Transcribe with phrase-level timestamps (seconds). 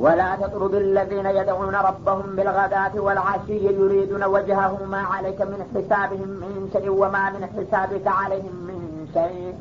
[0.00, 6.90] ولا تطرد الذين يدعون ربهم بالغداة والعشي يريدون وجهه ما عليك من حسابهم من شيء
[6.90, 9.54] وما من حسابك عليهم من شيء.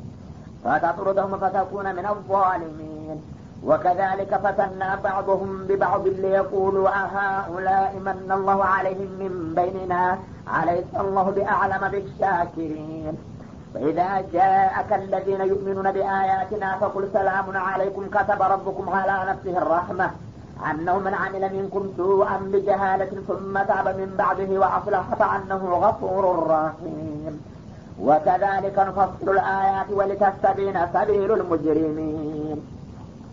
[0.64, 3.22] فتطردهم فتكون من الظالمين.
[3.66, 10.18] وكذلك فتنا بعضهم ببعض ليقولوا أهؤلاء من الله عليهم من بيننا؟
[10.64, 13.14] أليس الله بأعلم بالشاكرين؟
[13.74, 20.10] فإذا جاءك الذين يؤمنون بآياتنا فقل سلام عليكم كتب ربكم على نفسه الرحمة.
[20.71, 27.35] أنه من عمل منكم سوءا بجهالة ثم تاب من بعده وأصلح فأنه غفور رحيم
[28.01, 32.59] وكذلك نفصل الآيات ولتستبين سبيل المجرمين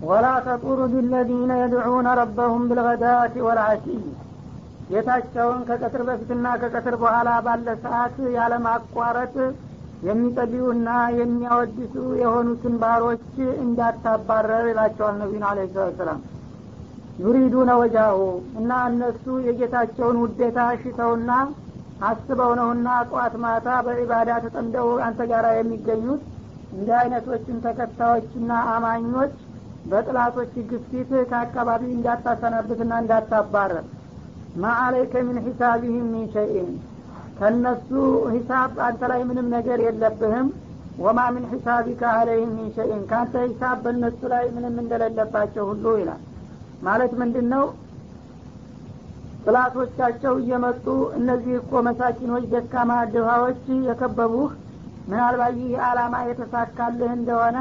[0.04, 4.02] ولا تطرد الذين يدعون ربهم بالغداة والعشي
[4.92, 9.36] ጌታቸውን ከቀትር በፊትና ከቀትር በኋላ ባለ ሰዓት ያለማቋረጥ
[10.08, 13.24] የሚጸልዩና የሚያወድሱ የሆኑትን ባሮች
[13.64, 16.20] እንዳታባረር ይላቸዋል ነቢዩን አለ ሰላት ሰላም
[17.19, 18.19] ዩሪዱነ ወጃሁ
[18.61, 21.31] እና እነሱ የጌታቸውን ውዴታ ሽተውና
[22.07, 26.23] አስበው ነውና ጠዋት ማታ በዒባዳ ተጠምደው አንተ ጋር የሚገኙት
[26.73, 29.35] እንዲህ አይነቶችን ተከታዮችና አማኞች
[29.91, 33.87] በጥላቶች ግፊት ከአካባቢ እንዳታሰናብትና እንዳታባረር።
[34.63, 36.71] ማአለይከ ምን ሒሳቢህም ሚን ሸይን
[37.39, 37.89] ከእነሱ
[38.35, 40.49] ሂሳብ አንተ ላይ ምንም ነገር የለብህም።
[41.01, 46.23] ወማ ምን ሒሳቢከ አለይህም ሚን ሸይን ከአንተ ሂሳብ በእነሱ ላይ ምንም እንደሌለባቸው ሁሉ ይላል
[46.87, 47.65] ማለት ምንድን ነው
[49.45, 50.87] ጥላቶቻቸው እየመጡ
[51.19, 54.51] እነዚህ እኮ መሳኪኖች ደካማ ድሃዎች የከበቡህ
[55.11, 57.59] ምናልባት ይህ አላማ የተሳካልህ እንደሆነ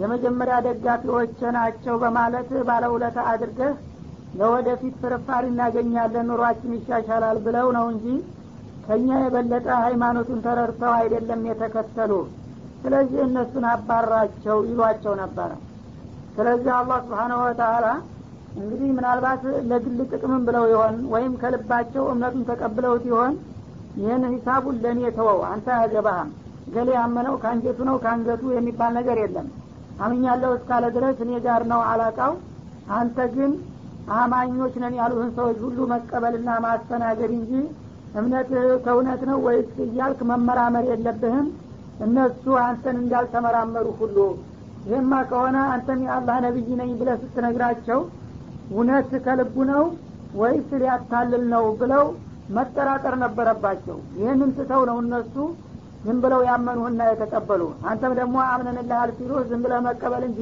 [0.00, 3.74] የመጀመሪያ ደጋፊዎች ናቸው በማለት ባለውለታ አድርገህ
[4.38, 8.06] ለወደፊት ፍርፋሪ እናገኛለን ኑሯችን ይሻሻላል ብለው ነው እንጂ
[8.86, 12.12] ከእኛ የበለጠ ሃይማኖቱን ተረድተው አይደለም የተከተሉ።
[12.82, 15.50] ስለዚህ እነሱን አባራቸው ይሏቸው ነበረ።
[16.36, 17.86] ስለዚህ አላህ ስብሓናሁ ወተላ
[18.56, 23.32] እንግዲህ ምናልባት ለግል ጥቅምም ብለው ይሆን ወይም ከልባቸው እምነቱን ተቀብለውት ይሆን?
[23.98, 26.30] ይህን ሂሳቡን ለእኔ ተወው አንተ አያገባህም።
[26.74, 29.48] ገሌ ያመነው ከአንጀቱ ነው ከአንገቱ የሚባል ነገር የለም።
[30.04, 32.32] አምኛለሁ እስካለ ድረስ እኔ ጋር ነው አላቃው።
[32.96, 33.52] አንተ ግን
[34.16, 37.52] አማኞች ነን ያሉህን ሰዎች ሁሉ መቀበልና ማስተናገድ እንጂ
[38.18, 38.50] እምነት
[38.84, 41.46] ከእውነት ነው ወይስ እያልክ መመራመር የለብህም?
[42.04, 44.16] እነሱ አንተን እንዳልተመራመሩ ሁሉ።
[44.86, 48.00] ይህማ ከሆነ አንተም የአላህ ነቢይ ነኝ ብለህ ስትነግራቸው
[48.70, 49.84] እውነት ከልቡ ነው
[50.34, 52.04] ወይስ ሊያታልል ነው ብለው
[52.56, 55.34] መጠራጠር ነበረባቸው። ይህንን ትተው ነው እነሱ
[56.04, 60.40] ዝም ብለው ያመኑህና የተቀበሉ። አንተም ደግሞ አምነንልሃል ሲሉ ዝም ብለህ መቀበል እንጂ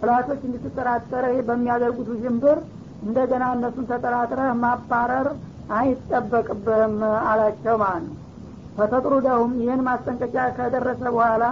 [0.00, 2.58] ጥላቶች እንድትጠራጠረ በሚያደርጉት ውዥንብር
[3.02, 5.28] እንደገና እነሱን ተጠራጥረህ ማባረር
[5.78, 6.96] አይጠበቅብህም
[7.30, 8.16] አላቸው ማለት ነው።
[8.76, 11.44] ፈተጥሩደሁም ይህን ማስጠንቀቂያ ከደረሰ በኋላ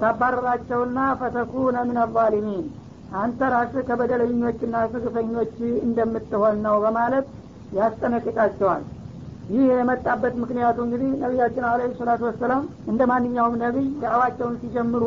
[0.00, 2.64] ታባረራቸውና ፈተኩነ ምን አዛሊሚን
[3.18, 5.54] አንተ ራስህ ከበደለኞችና ስግፈኞች
[5.86, 7.26] እንደምትሆን ነው በማለት
[7.78, 8.82] ያስጠነቅቃቸዋል።
[9.50, 15.04] ይህ የመጣበት ምክንያቱ እንግዲህ ነቢያችን አለ ሰላቱ ወሰላም እንደ ማንኛውም ነቢይ ዳዕዋቸውን ሲጀምሩ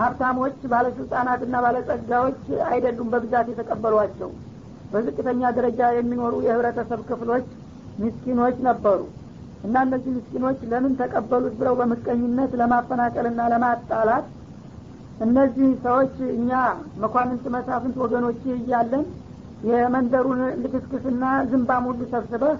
[0.00, 4.30] ሀብታሞች ባለስልጣናትና ባለጸጋዎች አይደሉም በብዛት የተቀበሏቸው።
[4.92, 7.46] በዝቅተኛ ደረጃ የሚኖሩ የህብረተሰብ ክፍሎች
[8.00, 9.00] ምስኪኖች ነበሩ።
[9.64, 14.26] እና እነዚህ ምስኪኖች ለምን ተቀበሉት ብለው በምቀኝነት ለማፈናቀልና ለማጣላት
[15.20, 16.50] እነዚህ ሰዎች እኛ
[17.02, 19.04] መኳንንት መሳፍንት ወገኖች እያለን
[19.70, 22.54] የመንደሩን ልክስክስና ዝንባም ሁሉ ሰብስበህ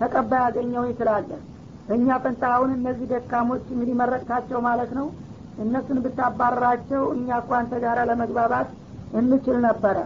[0.00, 1.42] ተቀባይ ያገኘው ይችላለን
[1.86, 5.06] በእኛ ፈንታ አሁን እነዚህ ደካሞች እንግዲህ መረጥካቸው ማለት ነው?
[5.62, 7.50] እነሱን ብታባረራቸው እኛ እኳ
[7.84, 8.68] ጋር ለመግባባት
[9.20, 9.96] እንችል ነበረ።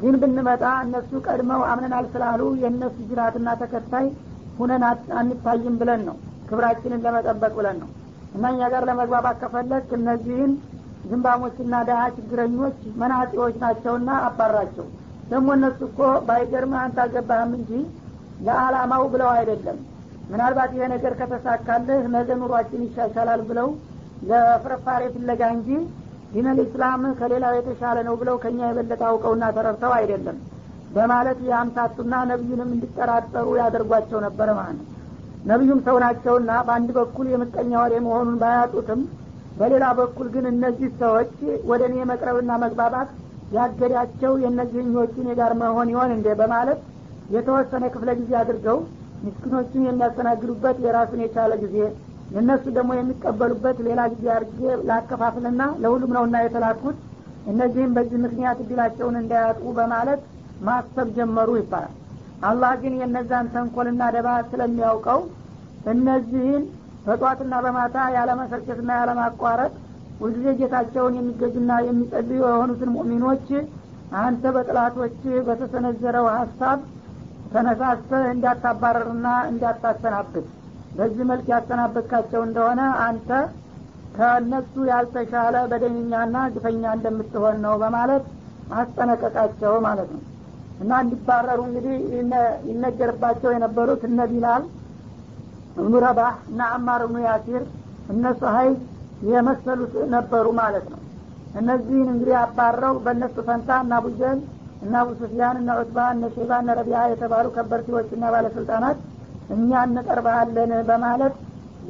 [0.00, 4.06] ግን ብንመጣ እነሱ ቀድመው አምነናል ስላሉ የእነሱ ጅራትና ተከታይ
[4.58, 4.84] ሁነን
[5.20, 6.16] አንታይም ብለን ነው
[6.48, 7.90] ክብራችንን ለመጠበቅ ብለን ነው።
[8.34, 10.52] እና እኛ ጋር ለመግባባት ከፈለግ እነዚህን
[11.04, 14.86] ዝንባሞችና ደሀ ችግረኞች መናጢዎች ናቸውና አባራቸው።
[15.30, 17.70] ደግሞ እነሱ እኮ ባይገርም አንተ አልገባህም እንጂ
[18.46, 19.78] ለአላማው ብለው አይደለም።
[20.30, 23.68] ምናልባት ይሄ ነገር ከተሳካልህ ነገ ኑሯችን ይሻሻላል ብለው
[24.30, 25.68] ለፍርፋሬ ፍለጋ እንጂ
[26.32, 30.36] ዲነል ኢስላም ከሌላው የተሻለ ነው ብለው ከኛ የበለጠ አውቀውና ተረድተው አይደለም።
[30.94, 34.86] በማለት የአምታቱና ነቢዩንም እንዲጠራጠሩ ያደርጓቸው ነበረ ማለት ነው።
[35.44, 39.02] ነቢዩም ሰው ናቸውና በአንድ በኩል የምቀኛ ወሬ መሆኑን ባያጡትም
[39.60, 41.32] በሌላ በኩል ግን እነዚህ ሰዎች
[41.70, 43.08] ወደ እኔ መቅረብና መግባባት
[43.56, 46.26] ያገዳቸው የእነዚህኞቹን የጋር መሆን ይሆን እንዴ?
[46.40, 46.80] በማለት
[47.34, 48.78] የተወሰነ ክፍለ ጊዜ አድርገው
[49.24, 51.76] ምስኪኖችን የሚያስተናግዱበት የራሱን የቻለ ጊዜ
[52.40, 56.98] እነሱ ደግሞ የሚቀበሉበት ሌላ ጊዜ አድርጌ ላከፋፍልና ለሁሉም ነውና የተላኩት
[57.50, 60.20] እነዚህም በዚህ ምክንያት እድላቸውን እንዳያጡ በማለት
[60.68, 61.94] ማሰብ ጀመሩ ይባላል።
[62.48, 65.20] አላህ ግን የእነዛን ተንኮልና ደባ ስለሚያውቀው
[65.92, 66.62] እነዚህን
[67.06, 69.72] በጧትና በማታ ያለመሰልቸትና ያለማቋረጥ
[70.20, 73.46] ሁልጊዜ ጌታቸውን የሚገዙና የሚጸልዩ የሆኑትን ሙእሚኖች
[74.20, 75.16] አንተ በጥላቶች
[75.46, 76.78] በተሰነዘረው ሀሳብ
[77.52, 80.46] ተነሳስተህ እንዳታባረርና እንዳታሰናብት።
[80.96, 83.28] በዚህ መልክ ያሰናበትካቸው እንደሆነ አንተ
[84.16, 88.24] ከእነሱ ያልተሻለ በደኝኛና ግፈኛ እንደምትሆን ነው በማለት
[88.80, 90.22] አስጠነቀቃቸው ማለት ነው።
[90.82, 91.96] እና እንዲባረሩ እንግዲህ
[92.70, 94.62] ይነገርባቸው የነበሩት እነ ቢላል
[95.76, 97.62] እብኑ ረባህ እና አማር እብኑ ያሲር
[98.12, 98.74] እነሱ ሀይል
[99.30, 101.00] የመሰሉት ነበሩ ማለት ነው።
[101.60, 104.38] እነዚህን እንግዲህ አባረው በእነሱ ፈንታ እና አቡጀል
[104.82, 108.98] እና አቡ ሱፊያን እና ዑትባ እነ ሼባ እነ ረቢያ የተባሉ ከበርቲዎች እና ባለስልጣናት
[109.54, 111.34] እኛ እንቀርባለን በማለት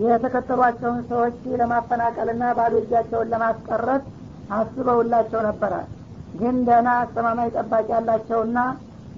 [0.04, 4.04] የተከተሏቸውን ሰዎች ለማፈናቀልና ባዶ እጃቸውን ለማስቀረት
[4.58, 5.72] አስበውላቸው ነበረ።
[6.40, 8.58] ግን ደህና አስተማማኝ ጠባቂ ያላቸውና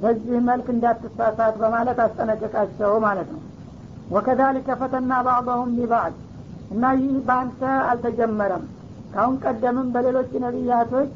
[0.03, 3.41] በዚህ መልክ እንዳትሳሳት በማለት አስጠነቀቃቸው ማለት ነው
[4.11, 6.15] ወከዛሊከ ፈተና ባዕضሁም ሊባዕድ
[6.73, 7.61] እና ይህ በአንተ
[7.91, 8.65] አልተጀመረም።
[9.15, 11.11] ካሁን ቀደምም በሌሎች ነቢያቶች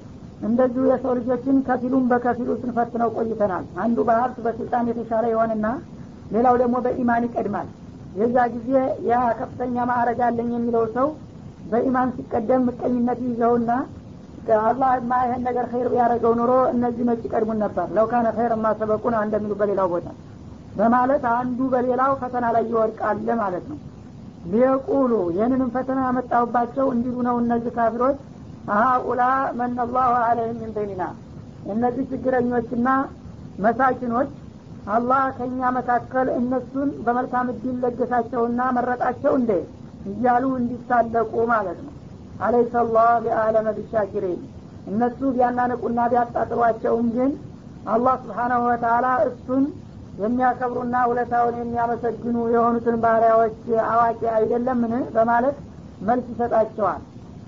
[0.47, 5.67] እንደዚሁ የሰው ልጆችን ከፊሉም በከፊሉ ስንፈትነው ቆይተናል። አንዱ በሀብት በስልጣን የተሻለ የሆንና
[6.35, 7.69] ሌላው ደግሞ በኢማን ይቀድማል።
[8.17, 8.71] የዛ ጊዜ
[9.09, 11.09] ያ ከፍተኛ ማዕረግ አለኝ የሚለው ሰው
[11.73, 13.71] በኢማን ሲቀደም ምቀኝነት ይዘውና
[14.65, 17.87] አላህ ማ ይህን ነገር ኸይር ቢያደረገው ኑሮ እነዚህ ነጭ ቀድሙን ነበር?
[17.97, 20.06] ለውካነ ኸይር ማሰበቁን እንደሚሉ በሌላው ቦታ
[20.76, 23.78] በማለት አንዱ በሌላው ፈተና ላይ ይወድቃል ማለት ነው።
[24.50, 28.19] ሊየቁሉ ይህንንም ፈተና ያመጣሁባቸው እንዲሉ ነው። እነዚህ ካፊሮች
[28.75, 29.23] አሀኡላ
[29.58, 31.02] መን አላሁ አለህም ምን በይኒና
[31.73, 32.88] እነዚህ ችግረኞችና
[33.64, 34.31] መሳኪኖች
[34.94, 39.50] አላህ ከእኛ መካከል እነሱን በመልካም እድል ለገሳቸውና መረጣቸው እንዴ?
[40.11, 41.93] እያሉ እንዲሳለቁ ማለት ነው።
[42.40, 44.40] አለይሰ አላህ ቢአለመ ቢሻኪሪን
[44.90, 47.31] እነሱ ቢያናንቁና ቢያጣጥሯቸውም ግን
[47.94, 49.64] አላህ ስብሓናሁ ወተላ እሱን
[50.18, 53.58] የሚያከብሩና ውለታውን የሚያመሰግኑ የሆኑትን ባሪያዎች
[53.88, 54.92] አዋቂ አይደለምን?
[55.16, 55.56] በማለት
[56.00, 57.02] መልስ ይሰጣቸዋል።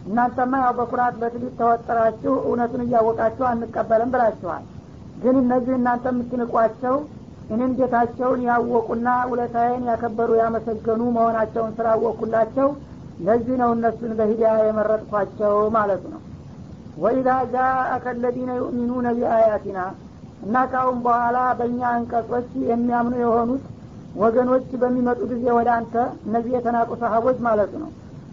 [0.08, 4.64] እናንተማ ያው በኩራት በትዕቢት ተወጠራችሁ እውነቱን እያወቃችሁ አንቀበልም ብላችኋል።
[5.22, 6.96] ግን እነዚህ እናንተ የምትንቋቸው
[7.50, 12.68] እኔም ጌታቸውን ያወቁና ውለታዬን ያከበሩ ያመሰገኑ መሆናቸውን ስላወቁላቸው
[13.26, 16.20] ለዚህ ነው እነሱን በሂዳያ የመረጥኳቸው ማለት ነው።
[17.02, 19.78] ወኢዛ ጃአከ ለዚነ ዩእሚኑነ ቢአያቲና
[20.42, 23.64] እና ካሁን በኋላ በእኛ አንቀጾች የሚያምኑ የሆኑት
[24.16, 25.94] ወገኖች በሚመጡ ጊዜ ወደ አንተ
[26.26, 27.90] እነዚህ የተናቁ ሰሀቦች ማለት ነው።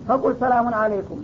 [0.08, 1.22] ፈቁል ሰላሙን አሌይኩም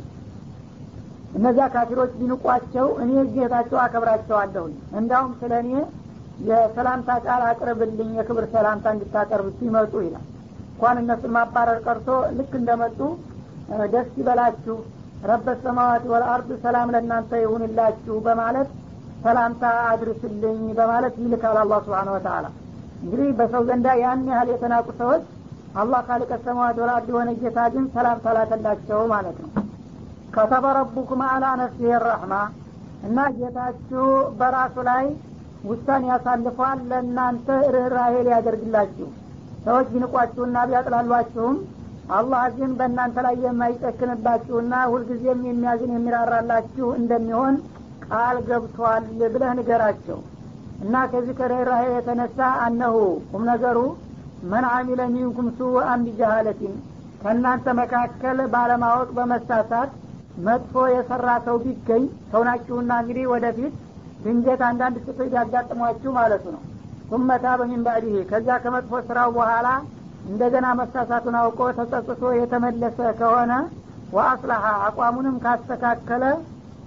[1.33, 5.71] እነዚያ ካፊሮች ቢንቋቸው እኔ ጌታቸው አከብራቸዋለሁኝ። እንዳውም ስለ እኔ
[6.49, 10.25] የሰላምታ ቃል አቅርብልኝ የክብር ሰላምታ እንድታቀርብ ሲመጡ ይላል።
[10.73, 12.07] እንኳን እነሱን ማባረር ቀርቶ
[12.37, 12.99] ልክ እንደመጡ
[13.93, 14.77] ደስ ይበላችሁ
[15.23, 18.69] ረበ ሰማዋት ወልአርድ ሰላም ለእናንተ ይሁንላችሁ በማለት
[19.23, 22.45] ሰላምታ አድርስልኝ በማለት ይልካል አላህ ስብሓን ወተላ
[23.01, 25.23] እንግዲህ በሰው ዘንዳ ያን ያህል የተናቁ ሰዎች
[25.75, 29.49] አላህ ካሊቀ ሰማዋት ወልአርድ የሆነ ጌታ ግን ሰላም ተላከላቸው ማለት ነው።
[30.35, 32.33] ከተበ ረቡኩም አላ ነፍሲህ ረሕማ
[33.07, 34.05] እና ጌታችሁ
[34.39, 35.05] በራሱ ላይ
[35.69, 39.07] ውሳኔ ያሳልፏል ለእናንተ ርኅራሄ ሊያደርግላችሁ።
[39.65, 41.57] ሰዎች ቢንቋችሁና ቢያጥላሏችሁም
[42.17, 47.55] አላህ ግን በእናንተ ላይ የማይጨክንባችሁና ሁልጊዜም የሚያዝን የሚራራላችሁ እንደሚሆን
[48.05, 49.03] ቃል ገብቷል
[49.33, 50.19] ብለህ ንገራቸው።
[50.83, 52.95] እና ከዚህ ከርኅራሄ የተነሳ አነሁ
[53.29, 53.79] ቁም ነገሩ
[54.51, 56.75] መን አሚለ ሚንኩም ሱአን ቢጃሃለቲን
[57.21, 59.91] ከእናንተ መካከል ባለማወቅ በመሳሳት
[60.45, 63.73] መጥፎ የሰራ ሰው ቢገኝ ሰውናችሁና እንግዲህ ወደፊት
[64.23, 66.61] ድንገት አንዳንድ ስቶች ቢያጋጥሟችሁ ማለቱ ነው።
[67.09, 69.67] ሱመታ በሚን ባዕድህ ከዚያ ከመጥፎ ስራው በኋላ
[70.25, 73.53] እንደገና መሳሳቱን አውቆ ተጸጽቶ የተመለሰ ከሆነ
[74.13, 76.23] ወአስላሐ አቋሙንም ካስተካከለ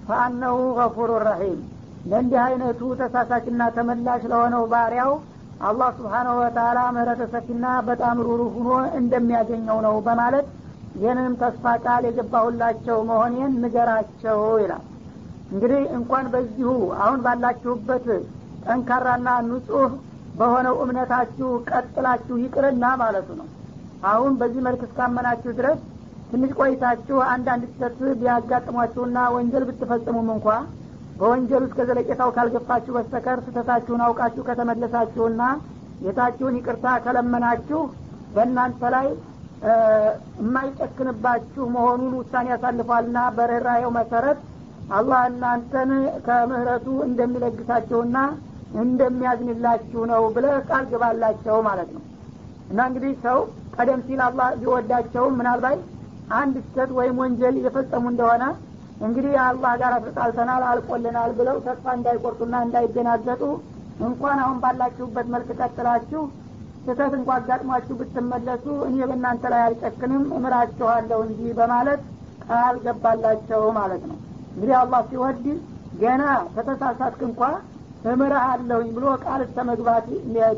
[0.07, 1.59] ፈአነሁ ገፉሩ ረሒም።
[2.09, 5.13] ለእንዲህ አይነቱ ተሳሳችና ተመላሽ ለሆነው ባሪያው
[5.67, 8.69] አላህ ስብሓናሁ ወተላ ምህረተ ሰፊና በጣም ሩሩ ሁኖ
[8.99, 10.47] እንደሚያገኘው ነው በማለት
[10.95, 14.83] ይህንንም ተስፋ ቃል የገባሁላቸው መሆኔን ንገራቸው ይላል።
[15.51, 16.69] እንግዲህ እንኳን በዚሁ
[16.99, 18.05] አሁን ባላችሁበት
[18.65, 19.91] ጠንካራና ንጹህ
[20.39, 23.47] በሆነው እምነታችሁ ቀጥላችሁ ይቅርና ማለቱ ነው።
[24.05, 25.79] አሁን በዚህ መልክ እስካመናችሁ ድረስ
[26.35, 30.47] ትንሽ ቆይታችሁ አንዳንድ ስህተት ቢያጋጥሟችሁና ወንጀል ብትፈጽሙም እንኳ
[31.19, 35.43] በወንጀል እስከ ዘለቄታው ካልገፋችሁ በስተቀር ስህተታችሁን አውቃችሁ ከተመለሳችሁና
[36.01, 37.79] ጌታችሁን ይቅርታ ከለመናችሁ
[38.33, 39.07] በእናንተ ላይ
[40.41, 44.41] የማይጨክንባችሁ መሆኑን ውሳኔ ያሳልፏልና በርኅራኄው መሰረት
[44.91, 45.91] አላህ እናንተን
[46.27, 48.17] ከምህረቱ እንደሚለግሳችሁና
[48.83, 52.03] እንደሚያዝንላችሁ ነው ብለ ቃል ግባላቸው ማለት ነው።
[52.71, 53.39] እና እንግዲህ ሰው
[53.75, 55.81] ቀደም ሲል አላህ ቢወዳቸውም ምናልባት
[56.35, 58.43] አንድ ስተት ወይም ወንጀል የፈጸሙ እንደሆነ
[59.05, 63.41] እንግዲህ አላህ ጋር ተጣልተናል አልቆልናል ብለው ተስፋ እንዳይቆርጡና እንዳይደናገጡ
[64.01, 66.21] እንኳን አሁን ባላችሁበት መልክ ቀጥላችሁ
[66.85, 72.01] ስህተት እንኳ አጋጥሟችሁ ብትመለሱ እኔ በእናንተ ላይ አልጨክንም እምራችኋለሁ እንጂ በማለት
[72.45, 74.17] ቃል ገባላቸው ማለት ነው።
[74.51, 75.45] እንግዲህ አላህ ሲወድ
[76.01, 76.23] ገና
[76.55, 77.41] ከተሳሳትክ እንኳ
[78.05, 78.45] እምርህ
[78.95, 80.07] ብሎ ቃል እስተ መግባት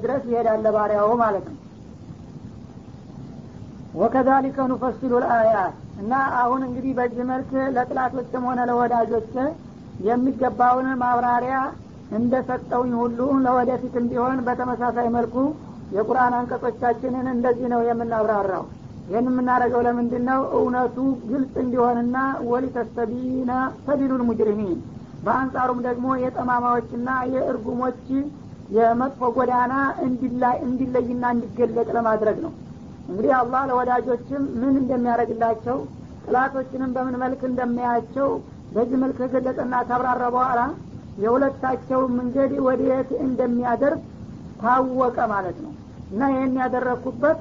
[0.04, 1.58] ድረስ ይሄዳል ባሪያው ማለት ነው
[3.98, 9.32] ወከዛሊከ ኑፈሲሉ ልአያት እና አሁን እንግዲህ በዚህ መልክ ለጥላቶችም ሆነ ለወዳጆች
[10.08, 11.56] የሚገባውን ማብራሪያ
[12.18, 15.36] እንደ ሰጠውኝ ሁሉ ለወደፊትም ቢሆን በተመሳሳይ መልኩ
[15.96, 18.66] የቁርአን አንቀጾቻችንን እንደዚህ ነው የምናብራራው።
[19.10, 20.98] ይህን የምናደርገው ለምንድን ነው እውነቱ
[21.30, 22.18] ግልጽ እንዲሆንና
[22.52, 23.52] ወሊተስተቢና
[23.86, 24.80] ሰቢሉል ሙጅሪሚን።
[25.26, 28.02] በአንጻሩም ደግሞ የጠማማዎችና የእርጉሞች
[28.78, 29.74] የመጥፎ ጎዳና
[30.66, 32.52] እንዲለይና እንዲገለጥ ለማድረግ ነው
[33.08, 35.78] እንግዲህ አላህ ለወዳጆችም ምን እንደሚያደርግላቸው
[36.26, 38.30] ጥላቶችንም በምን መልክ እንደሚያያቸው
[38.72, 40.62] በዚህ መልክ ከገለጸና ካብራራ በኋላ
[41.24, 44.02] የሁለታቸው መንገድ ወደየት እንደሚያደርግ
[44.62, 45.72] ታወቀ ማለት ነው።
[46.12, 47.40] እና ይህን ያደረግኩበት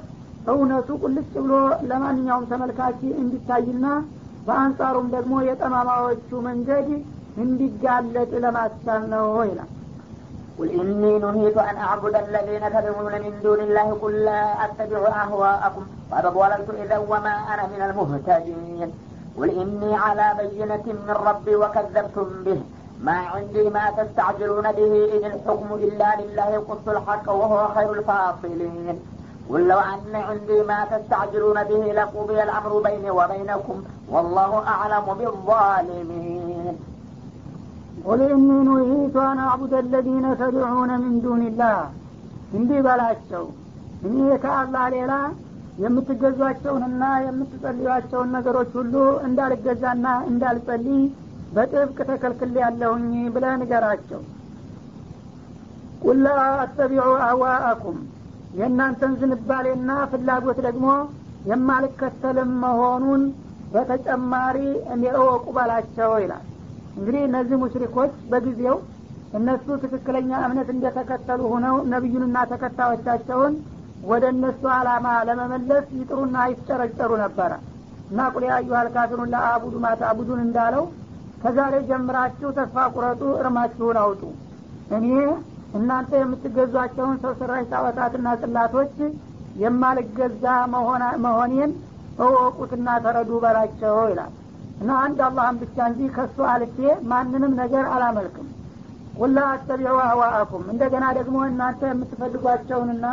[0.53, 1.53] እውነቱ ቁልጭ ብሎ
[1.89, 3.85] ለማንኛውም ተመልካች እንዲታይና
[4.47, 6.87] በአንጻሩም ደግሞ የጠማማዎቹ መንገድ
[7.43, 9.71] እንዲጋለጥ ለማስቻል ነው ይላል
[10.59, 16.25] قل إني نهيت أن أعبد الذين تدعون من دون الله قل لا أتبع أهواءكم قد
[16.25, 18.93] ضللت إذا وما أنا من المهتدين.
[19.37, 22.61] قل إني على بينة من ربي وكذبتم به.
[23.01, 28.99] ما عندي ما تستعجلون به إن الحكم إلا لله قلت الحق وهو خير الفاصلين.
[29.49, 36.77] قل لو أن عندي ما تستعجلون به لقضي الأمر بيني وبينكم والله أعلم بالظالمين.
[38.07, 41.77] ቁል እኒ ኑሂቱ አን አዕቡደ ለዚነ ተድዑነ ምን ዱንላህ
[42.53, 43.45] እንዲህ በላቸው።
[44.07, 45.13] እኔ ከአላህ ሌላ
[45.83, 48.93] የምትገዟቸውንና የምትጸልዩቸውን ነገሮች ሁሉ
[49.27, 51.01] እንዳልገዛና እንዳልጸልይ
[51.53, 54.21] በጥብቅ ተከልክል ያለሁኝ ብለ ንገራቸው
[56.03, 56.25] ቁላ
[56.63, 57.99] አተቢዑ አዋአኩም።
[58.57, 60.87] የእናንተን ዝንባሌና ፍላጎት ደግሞ
[61.49, 63.23] የማልከተልም መሆኑን
[63.73, 64.57] በተጨማሪ
[64.93, 66.45] እኔ እወቁ በላቸው ይላል።
[66.97, 68.77] እንግዲህ እነዚህ ሙሽሪኮች በጊዜው
[69.37, 73.55] እነሱ ትክክለኛ እምነት እንደተከተሉ ሆነው ነቢዩንና ተከታዮቻቸውን
[74.09, 77.51] ወደ እነሱ አላማ ለመመለስ ይጥሩና ይፍጨረጨሩ ነበረ።
[78.09, 80.83] እና ቁል አዩሀል ካፊሩን ለአቡዱ ማታቡዱን እንዳለው
[81.41, 84.21] ከዛሬ ጀምራችሁ ተስፋ ቁረጡ እርማችሁን አውጡ።
[84.97, 85.07] እኔ
[85.77, 88.95] እናንተ የምትገዟቸውን ሰው ሰራሽ ጣዖታትና ጽላቶች
[89.63, 90.45] የማልገዛ
[91.25, 91.71] መሆኔን
[92.25, 94.33] እወቁትና ተረዱ በላቸው ይላል
[94.77, 96.77] እና አንድ አላህን ብቻ እንጂ ከሱ አልፌ
[97.11, 98.47] ማንንም ነገር አላመልክም።
[99.19, 103.05] ቁላ አተቢዑ አህዋአኩም እንደገና ደግሞ እናንተ የምትፈልጓቸውንና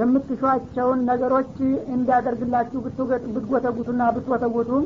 [0.00, 1.54] የምትሿቸውን ነገሮች
[1.94, 2.80] እንዲያደርግላችሁ
[3.26, 4.84] ብትጎተጉቱና ብትወተጉቱም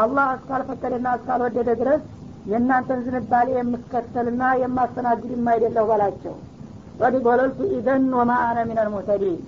[0.00, 2.02] አላህ እስካልፈቀደና እስካልወደደ ድረስ
[2.50, 6.34] የእናንተን ዝንባሌ የምትከተልና የማስተናግድ የማይደለሁ በላቸው።
[7.00, 8.32] ቀድ ዶለልቱ ኢዘን ወማ
[8.68, 9.40] ሚነል ሙተዲን።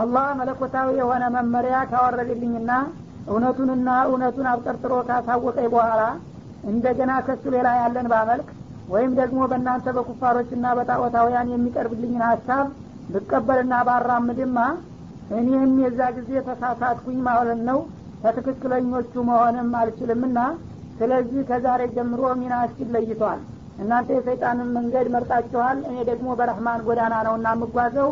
[0.00, 2.70] አላህ መለኮታዊ የሆነ መመሪያ ካወረድልኝና
[3.26, 6.02] እውነቱንና እውነቱን አብጠርጥሮ ካሳወቀኝ በኋላ
[6.70, 8.48] እንደገና ከሱ ሌላ ያለን ባመልክ
[8.88, 12.66] ወይም ደግሞ በእናንተ በኩፋሮችና በጣዖታውያን የሚቀርብልኝን ሀሳብ
[13.12, 14.58] ብቀበልና ባራምድማ
[15.38, 17.78] እኔም የዛ ጊዜ ተሳሳትኩኝ ማለት ነው።
[18.22, 20.38] ከትክክለኞቹ መሆንም አልችልምና
[20.98, 23.40] ስለዚህ ከዛሬ ጀምሮ ሚናችን ለይቷል።
[23.82, 28.10] እናንተ የሰይጣንን መንገድ መርጣችኋል። እኔ ደግሞ በረህማን ጎዳና ነው እና የምጓዘው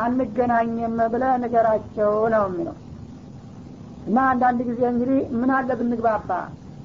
[0.00, 2.76] አንገናኝም ብለ ንገራቸው ነው የሚለው
[4.06, 6.30] እና አንዳንድ ጊዜ እንግዲህ ምን አለ ብንግባባ?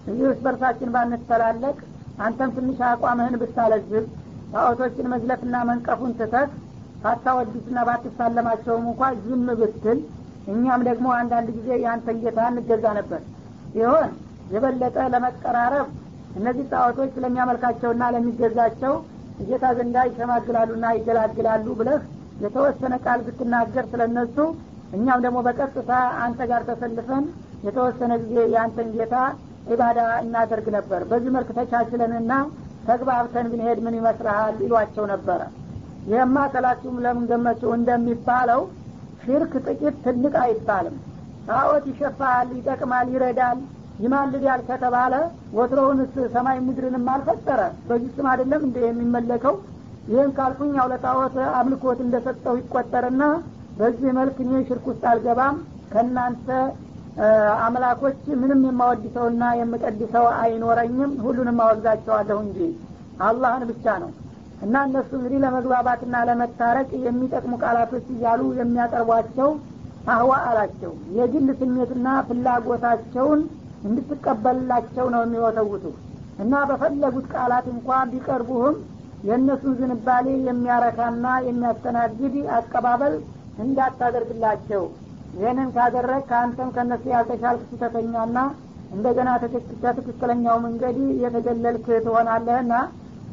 [0.10, 1.78] እዚህ ውስጥ በርሳችን ባንተላለቅ
[2.26, 4.06] አንተም ትንሽ አቋምህን ብታለዝብ
[4.54, 6.52] ጣዖቶችን መዝለፍና መንቀፉን ትተት
[7.04, 10.00] ባታወድስና ባትሳለማቸውም እንኳ ዝም ብትል
[10.52, 13.22] እኛም ደግሞ አንዳንድ ጊዜ የአንተን ጌታ እንገዛ ነበር።
[13.74, 14.10] ሲሆን
[14.54, 15.88] የበለጠ ለመቀራረብ
[16.38, 18.94] እነዚህ ጣዖቶች ለሚያመልካቸውና ለሚገዛቸው
[19.50, 22.02] ጌታ ዘንዳ ይሸማግላሉና ይገላግላሉ ብለህ
[22.44, 24.36] የተወሰነ ቃል ብትናገር ስለነሱ
[24.94, 25.92] እኛም ደግሞ በቀጥታ
[26.24, 27.26] አንተ ጋር ተሰልፈን
[27.66, 29.16] የተወሰነ ጊዜ የአንተን ጌታ
[29.74, 32.32] ኢባዳ እናደርግ ነበር። በዚህ መልክ ተቻችለንና
[32.88, 35.42] ተግባብተን ብንሄድ ምን ይመስልሃል ይሏቸው ነበረ።
[36.10, 38.62] ይህማ ከላችሁም ለምን ገመችው እንደሚባለው
[39.24, 40.96] ሽርክ ጥቂት ትልቅ አይባልም።
[41.50, 43.60] ጣዖት ይሸፋል ይጠቅማል ይረዳል
[44.00, 45.14] ይማልዳል ከተባለ
[45.58, 47.60] ወትሮውንስ ሰማይ ምድርንም አልፈጠረ?
[47.88, 49.56] በዚህ ስም አይደለም እንደ የሚመለከው?
[50.10, 53.24] ይህን ካልኩኝ ያው ለጣዖት አምልኮት እንደሰጠው ይቆጠርና
[53.80, 55.58] በዚህ መልክ እኔ ሽርክ ውስጥ አልገባም።
[55.92, 56.48] ከእናንተ
[57.64, 62.60] አምላኮች ምንም የማወድሰውና የምቀድሰው አይኖረኝም። ሁሉንም አወግዛቸዋለሁ እንጂ
[63.28, 64.12] አላህን ብቻ ነው።
[64.62, 69.50] እና እነሱ እንግዲህ ለመግባባትና ለመታረቅ የሚጠቅሙ ቃላቶች እያሉ የሚያቀርቧቸው
[70.10, 73.42] አህዋ አላቸው። የግል ስሜትና ፍላጎታቸውን
[73.90, 75.86] እንድትቀበልላቸው ነው የሚወተውቱ።
[76.40, 78.76] እና በፈለጉት ቃላት እንኳ ቢቀርቡህም
[79.28, 83.16] የእነሱን ዝንባሌ የሚያረካና የሚያስተናግድ አቀባበል
[83.60, 84.84] እንዳታደርግላቸው።
[85.34, 88.38] ይህንን ካደረግ ከአንተም ከእነሱ ያልተሻልክ ስህተተኛና
[88.94, 89.30] እንደገና
[89.84, 92.74] ከትክክለኛው መንገድ የተገለልክ ትሆናለህና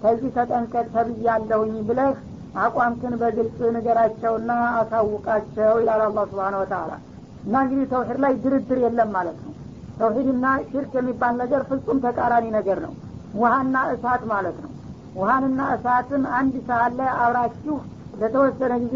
[0.02, 2.16] ከዚህ ተጠንቀቅ ተብያለሁኝ ብለህ
[2.64, 6.90] አቋምክን በግልጽ ንገራቸውና አሳውቃቸው ይላል አላ ስብሓን ወተላ
[7.46, 9.52] እና እንግዲህ ተውሂድ ላይ ድርድር የለም ማለት ነው።
[9.98, 12.94] ተውሂድና ሽርክ የሚባል ነገር ፍጹም ተቃራኒ ነገር ነው።
[13.34, 14.70] ውሃና እሳት ማለት ነው።
[15.16, 17.76] ውሃንና እሳትን አንድ ሰዓት ላይ አብራችሁ
[18.20, 18.94] ለተወሰነ ጊዜ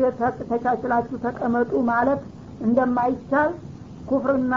[0.50, 2.20] ተቻችላችሁ ተቀመጡ ማለት
[2.66, 3.50] እንደማይቻል
[4.10, 4.54] ኩፍርና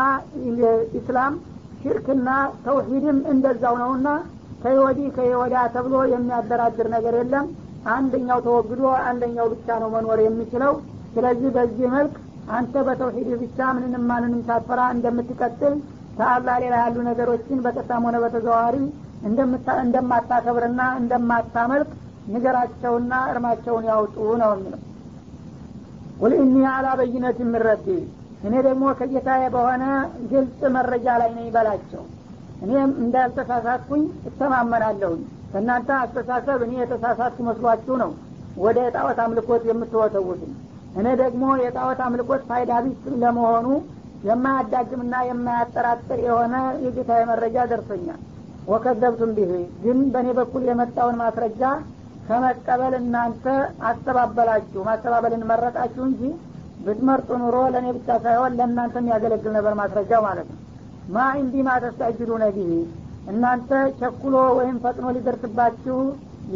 [1.00, 1.34] ኢስላም
[1.82, 2.30] ሽርክና
[2.66, 4.08] ተውሂድም እንደዛው ነውና
[4.64, 7.48] ከወዲህ ከወዲያ ተብሎ የሚያደራድር ነገር የለም።
[7.94, 10.74] አንደኛው ተወግዶ አንደኛው ብቻ ነው መኖር የሚችለው።
[11.16, 12.14] ስለዚህ በዚህ መልክ
[12.56, 15.74] አንተ በተውሂድ ብቻ ምንንም ማንንም ሳትፈራ እንደምትቀጥል
[16.18, 18.78] ከአላህ ሌላ ያሉ ነገሮችን በቀጥታም ሆነ በተዘዋዋሪ
[19.84, 21.92] እንደማታከብርና እንደማታመልክ
[22.32, 24.82] ንገራቸውና እርማቸውን ያውጡ ነው የሚለው።
[26.20, 27.88] ቁል ኢኒ አላ በይነት ምረቢ
[28.44, 29.84] እኔ ደግሞ ከጌታዬ በሆነ
[30.32, 32.04] ግልጽ መረጃ ላይ ነኝ በላቸው።
[32.64, 38.12] እኔም እንዳልተሳሳትኩኝ እተማመናለሁኝ። ከእናንተ አስተሳሰብ እኔ የተሳሳትኩ መስሏችሁ ነው
[38.58, 40.54] ወደ የጣዖት አምልኮት የምትወተውትኝ
[40.96, 43.68] እኔ ደግሞ የጣዖት አምልኮት ፋይዳ ቢስ ለመሆኑ
[44.28, 48.22] የማያዳግምና የማያጠራጥር የሆነ የጌታዬ መረጃ ደርሶኛል።
[48.68, 49.52] ወከዘብቱም ቢህ
[49.84, 51.62] ግን በእኔ በኩል የመጣውን ማስረጃ
[52.28, 53.46] ከመቀበል እናንተ
[53.90, 56.22] አስተባበላችሁ ማስተባበልን መረጣችሁ እንጂ
[56.86, 60.60] ብትመርጡ ኑሮ ለእኔ ብቻ ሳይሆን ለእናንተም ያገለግል ነበር ማስረጃው ማለት ነው።
[61.14, 62.72] ማ እንዲ ማ ተስተጅሉነ ቢሂ
[63.32, 65.98] እናንተ ቸኩሎ ወይም ፈጥኖ ሊደርስባችሁ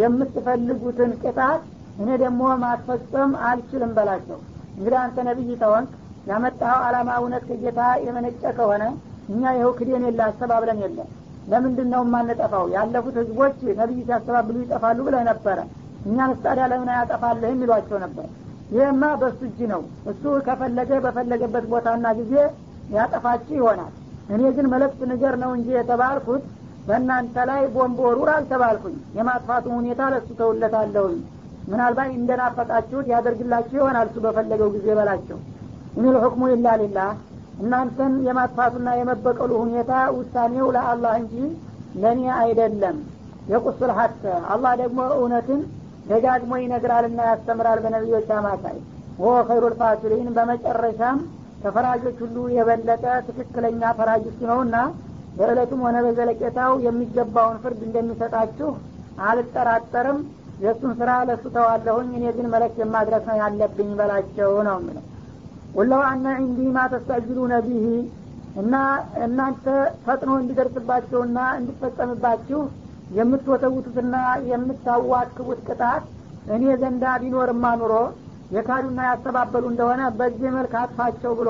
[0.02, 1.62] የምትፈልጉትን ቅጣት
[2.00, 4.40] እኔ ደግሞ ማስፈጸም አልችልም በላቸው።
[4.74, 5.92] እንግዲህ አንተ ነቢይ ተወንክ
[6.28, 8.84] ያመጣኸው አላማ እውነት ከጌታ የመነጨ ከሆነ
[9.30, 11.00] እኛ ይኸው ክዴን የለ አስተባብለን የለ
[11.48, 12.66] ለምንድን ነው የማንጠፋው?
[12.76, 15.58] ያለፉት ህዝቦች ነቢይ ሲያስተባብሉ ይጠፋሉ ብለህ ነበረ።
[16.08, 18.28] እኛ ምስጣዲያ ለምን አያጠፋልህም ይሏቸው ነበር።
[18.72, 22.34] ይህማ በእሱ እጅ ነው። እሱ ከፈለገ በፈለገበት ቦታና ጊዜ
[22.96, 23.94] ያጠፋችሁ ይሆናል።
[24.30, 26.44] እኔ ግን መለክት ንገር ነው እንጂ የተባልኩት
[26.88, 31.18] በእናንተ ላይ ቦምብ ወሩር አልተባልኩኝ። የማጥፋቱ ሁኔታ ለእሱ ተውለታለሁኝ።
[31.72, 35.40] ምናልባት እንደናፈቃችሁት ያደርግላችሁ ይሆናል እሱ በፈለገው ጊዜ በላቸው።
[35.98, 37.10] ኢኒል ሑክሙ ኢላ ሊላህ
[37.58, 41.34] እናንተን የማጥፋቱና የመበቀሉ ሁኔታ ውሳኔው ለአላህ እንጂ
[42.02, 42.98] ለእኔ አይደለም።
[43.52, 44.22] የቁሱል ሀቅ
[44.54, 45.62] አላህ ደግሞ እውነትን
[46.10, 48.78] ደጋግሞ ይነግራልና ያስተምራል በነቢዮች አማካይ።
[49.22, 51.20] ወ ኸይሩ ልፋሲሊን በመጨረሻም
[51.64, 54.76] ከፈራጆች ሁሉ የበለጠ ትክክለኛ ፈራጅ ነውና
[55.38, 58.70] በእለቱም ሆነ በዘለቄታው የሚገባውን ፍርድ እንደሚሰጣችሁ
[59.30, 60.20] አልጠራጠርም።
[60.62, 65.04] የእሱን ስራ ለእሱ ተዋለሁኝ እኔ ግን መለክ የማድረስ ነው ያለብኝ በላቸው ነው የሚለው
[65.78, 67.88] ወለው አነ ዒንዲ ማ ተስተጅሉነ ቢሂ
[68.62, 68.76] እና
[69.26, 69.66] እናንተ
[70.06, 72.62] ፈጥኖ እንዲደርስባቸውና እንዲፈጸምባችሁ
[73.18, 74.16] የምትወተውቱትና
[74.52, 76.06] የምታዋክቡት ቅጣት
[76.56, 77.94] እኔ ዘንዳ ቢኖርማ ኑሮ
[78.56, 81.50] የካዱና ያስተባበሉ እንደሆነ በዚህ መልክ አጥፋቸው ብሎ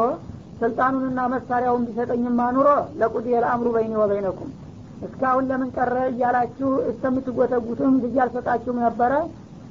[0.61, 2.69] ስልጣኑንና መሳሪያውን ቢሰጠኝማ ኑሮ
[3.01, 4.51] ለቁድ የልአምሩ በይኒ ወበይነኩም።
[5.07, 9.13] እስካሁን ለምን ቀረ እያላችሁ እስከምትጎተጉትም ጊዜ አልሰጣችሁም ነበረ።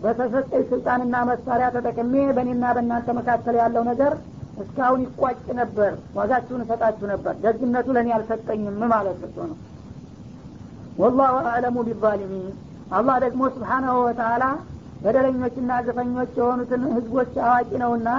[0.02, 4.12] በተሰጠኝ ስልጣንና መሳሪያ ተጠቅሜ በእኔና በእናንተ መካከል ያለው ነገር
[4.62, 9.58] እስካሁን ይቋጭ ነበር። ዋጋችሁን እሰጣችሁ ነበር። ደግነቱ ለእኔ አልሰጠኝም ማለት እሱ ነው።
[10.98, 12.46] ወላሁ አዕለሙ ቢዛሊሚን።
[12.92, 14.44] አላህ ደግሞ ስብሓናሁ ወተአላ
[15.02, 18.10] በደለኞችና ግፈኞች የሆኑትን ህዝቦች አዋቂ ነውና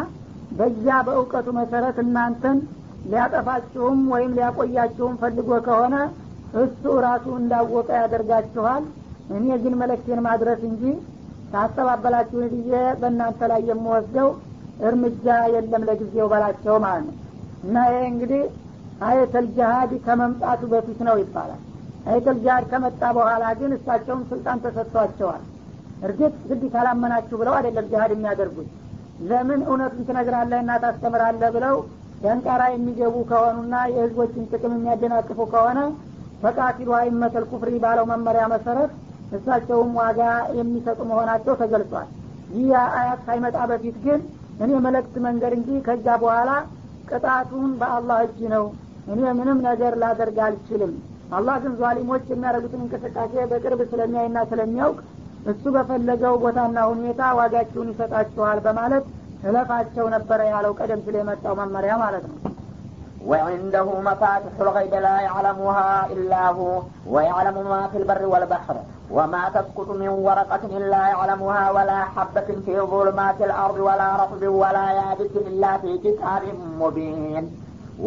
[0.51, 2.57] በዚያ በእውቀቱ መሰረት እናንተን
[3.09, 5.95] ሊያጠፋችሁም ወይም ሊያቆያችሁም ፈልጎ ከሆነ
[6.61, 8.83] እሱ ራሱ እንዳወቀ ያደርጋችኋል።
[9.37, 10.83] እኔ ግን መለክቴን ማድረስ እንጂ
[11.51, 12.71] ካስተባበላችሁን ጊዜ
[13.01, 14.29] በእናንተ ላይ የምወስደው
[14.83, 17.15] እርምጃ የለም ለጊዜው በላቸው ማለት ነው።
[17.63, 18.41] እና ይሄ እንግዲህ
[19.07, 21.61] አየተል ጃሃድ ከመምጣቱ በፊት ነው ይባላል።
[22.07, 25.43] አየተል ጃሃድ ከመጣ በኋላ ግን እሳቸውም ስልጣን ተሰጥቷቸዋል።
[26.03, 28.69] እርግጥ ግድ ካላመናችሁ ብለው አይደለም ጃሃድ የሚያደርጉት።
[29.29, 31.75] ለምን እውነቱን ትነግራለህ እና ታስተምራለህ ብለው
[32.21, 35.79] ደንቃራ የሚገቡ ከሆኑና የህዝቦችን ጥቅም የሚያደናቅፉ ከሆነ
[36.43, 38.91] ፈቃቲሉ አይመተል ኩፍሪ ባለው መመሪያ መሰረት
[39.37, 40.19] እሳቸውም ዋጋ
[40.57, 42.07] የሚሰጡ መሆናቸው ተገልጿል።
[42.55, 44.19] ይህ አያት ሳይመጣ በፊት ግን
[44.59, 46.51] እኔ መለክት መንገድ እንጂ ከዛ በኋላ
[47.09, 48.65] ቅጣቱን በአላህ እጅ ነው።
[49.11, 50.93] እኔ ምንም ነገር ላደርግ አልችልም።
[51.37, 54.99] አላህ ግን ዟሊሞች የሚያደርጉትን እንቅስቃሴ በቅርብ ስለሚያይና ስለሚያውቅ
[55.51, 59.05] እሱ በፈለገው ቦታና ሁኔታ ዋጋችሁን ይሰጣችኋል በማለት
[59.43, 62.37] እለፋቸው ነበረ ያለው ቀደም ሲል የመጣው መመሪያ ማለት ነው
[63.27, 66.81] وعنده مفاتح الغيب لا يعلمها إلا هو
[67.13, 68.75] ويعلم ما في البر والبحر
[69.11, 75.33] وما تسقط من ورقة إلا يعلمها ولا حبة في ظلمات الأرض ولا رطب ولا يابس
[75.47, 76.43] إلا في كتاب
[76.81, 77.45] مبين.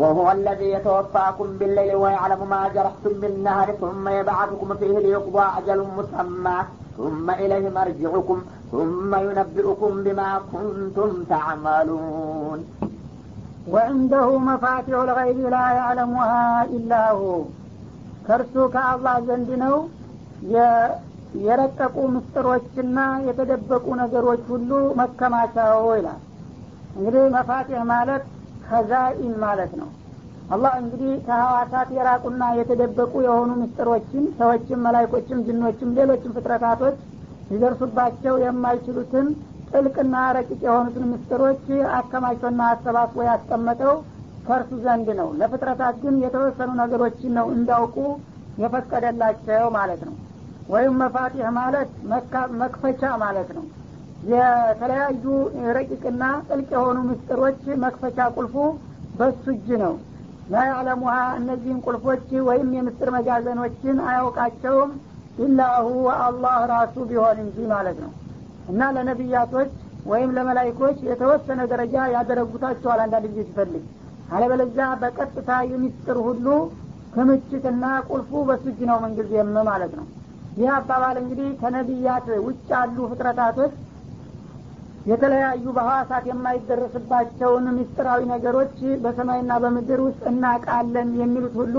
[0.00, 6.58] وهو الذي يتوفاكم بالليل ويعلم ما جرحتم بالنهار ثم يبعثكم فيه ليقضى أجل مسمى
[6.96, 8.38] ثم إليه مرجعكم
[8.72, 12.58] ثم ينبئكم بما كنتم تعملون.
[13.66, 16.30] ወዕንደሁ መፋቲሑ ልገይብ ላ ያዕለሙሃ
[16.76, 17.20] ኢላሁ
[18.26, 19.76] ከእርሱ ከአላህ ዘንድ ነው።
[21.42, 24.70] የረቀቁ ምስጢሮችና የተደበቁ ነገሮች ሁሉ
[25.00, 26.20] መከማቻው ይላል።
[26.96, 28.22] እንግዲህ መፋቲህ ማለት
[28.66, 29.88] ከዛኢን ማለት ነው።
[30.50, 36.96] አላህ እንግዲህ ከሐዋሳት የራቁና የተደበቁ የሆኑ ምስጢሮችን ሰዎችም መላይኮችም ጅኖችም ሌሎችም ፍጥረታቶች
[37.52, 39.28] ሊደርሱባቸው የማይችሉትን
[39.70, 41.64] ጥልቅና ረቂቅ የሆኑትን ምስጥሮች
[41.98, 43.94] አከማችቶና አሰባስቦ ያስቀመጠው
[44.46, 47.96] ከእርሱ ዘንድ ነው። ለፍጥረታት ግን የተወሰኑ ነገሮችን ነው እንዳውቁ
[48.62, 50.14] የፈቀደላቸው ማለት ነው።
[50.68, 51.90] ወይም መፋቲህ ማለት
[52.60, 53.64] መክፈቻ ማለት ነው።
[54.30, 55.24] የተለያዩ
[55.76, 58.56] ረቂቅና ጥልቅ የሆኑ ምስጥሮች መክፈቻ ቁልፉ
[59.18, 59.94] በሱ እጅ ነው።
[60.52, 64.90] ላያዕለሙሃ እነዚህን ቁልፎች ወይም የምስጥር መጋዘኖችን አያውቃቸውም
[65.44, 65.88] ኢላሁ
[66.20, 68.10] አላህ ራሱ ቢሆን እንጂ ማለት ነው
[68.70, 69.70] እና ለነቢያቶች
[70.10, 73.84] ወይም ለመላይኮች የተወሰነ ደረጃ ያደረጉታቸዋል አንዳንድ ጊዜ ሲፈልግ።
[74.34, 76.46] አለበለዚያ በቀጥታ የሚስጥር ሁሉ
[77.14, 80.06] ክምችትና ቁልፉ በሱ እጅ ነው ምንጊዜም ማለት ነው።
[80.58, 83.72] ይህ አባባል እንግዲህ ከነቢያት ውጭ ያሉ ፍጥረታቶች
[85.10, 91.76] የተለያዩ በሐዋሳት የማይደረስባቸውን ምስጢራዊ ነገሮች በሰማይና በምድር ውስጥ እናቃለን የሚሉት ሁሉ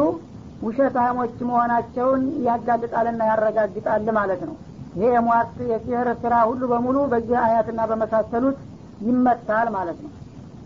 [0.63, 4.55] ውሸታሞች መሆናቸውን ያጋልጣልና ያረጋግጣል ማለት ነው
[4.93, 8.57] ይሄ የሟርት የሲህር ስራ ሁሉ በሙሉ በዚህ አያትና በመሳሰሉት
[9.01, 10.11] ይመታል ማለት ነው።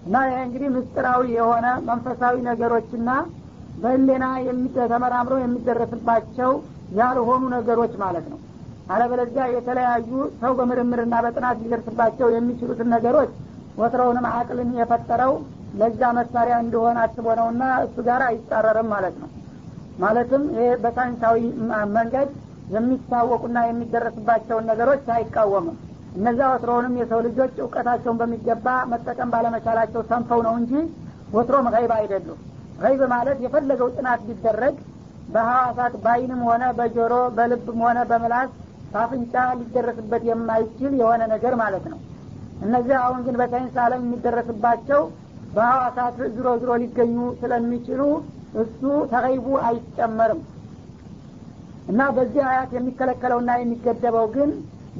[0.07, 3.09] እና ይሄ እንግዲህ ምስጢራዊ የሆነ መንፈሳዊ ነገሮችና
[3.81, 4.25] በህሌና
[4.91, 6.51] ተመራምረው የሚደረስባቸው
[6.97, 8.39] ያልሆኑ ነገሮች ማለት ነው።
[8.89, 10.09] አለበለዚያ የተለያዩ
[10.41, 13.31] ሰው በምርምርና በጥናት ሊደርስባቸው የሚችሉትን ነገሮች
[13.79, 15.33] ወትረውንም አቅልን የፈጠረው
[15.79, 19.29] ለዛ መሳሪያ እንዲሆን አስቦ ነውና እሱ ጋር አይጻረርም ማለት ነው።
[19.99, 21.39] ማለትም ይሄ በሳይንሳዊ
[21.97, 22.29] መንገድ
[22.73, 25.77] የሚታወቁና የሚደረስባቸውን ነገሮች አይቃወምም።
[26.17, 30.73] እነዛ ወትሮውንም የሰው ልጆች እውቀታቸውን በሚገባ መጠቀም ባለመቻላቸው ሰንፈው ነው እንጂ
[31.35, 32.39] ወትሮም ገይብ አይደሉም።
[32.79, 34.75] ገይብ ማለት የፈለገው ጥናት ቢደረግ
[35.33, 38.49] በሐዋሳት በአይንም ሆነ በጆሮ በልብም ሆነ በምላስ
[38.91, 41.99] በአፍንጫ ሊደረስበት የማይችል የሆነ ነገር ማለት ነው።
[42.65, 45.01] እነዚህ አሁን ግን በሳይንስ አለም የሚደረስባቸው
[45.55, 48.01] በሐዋሳት ዝሮ ዝሮ ሊገኙ ስለሚችሉ
[48.61, 50.41] እሱ ተገይቡ አይጨመርም
[51.85, 54.51] እና በዚህ አያት የሚከለከለውና የሚገደበው ግን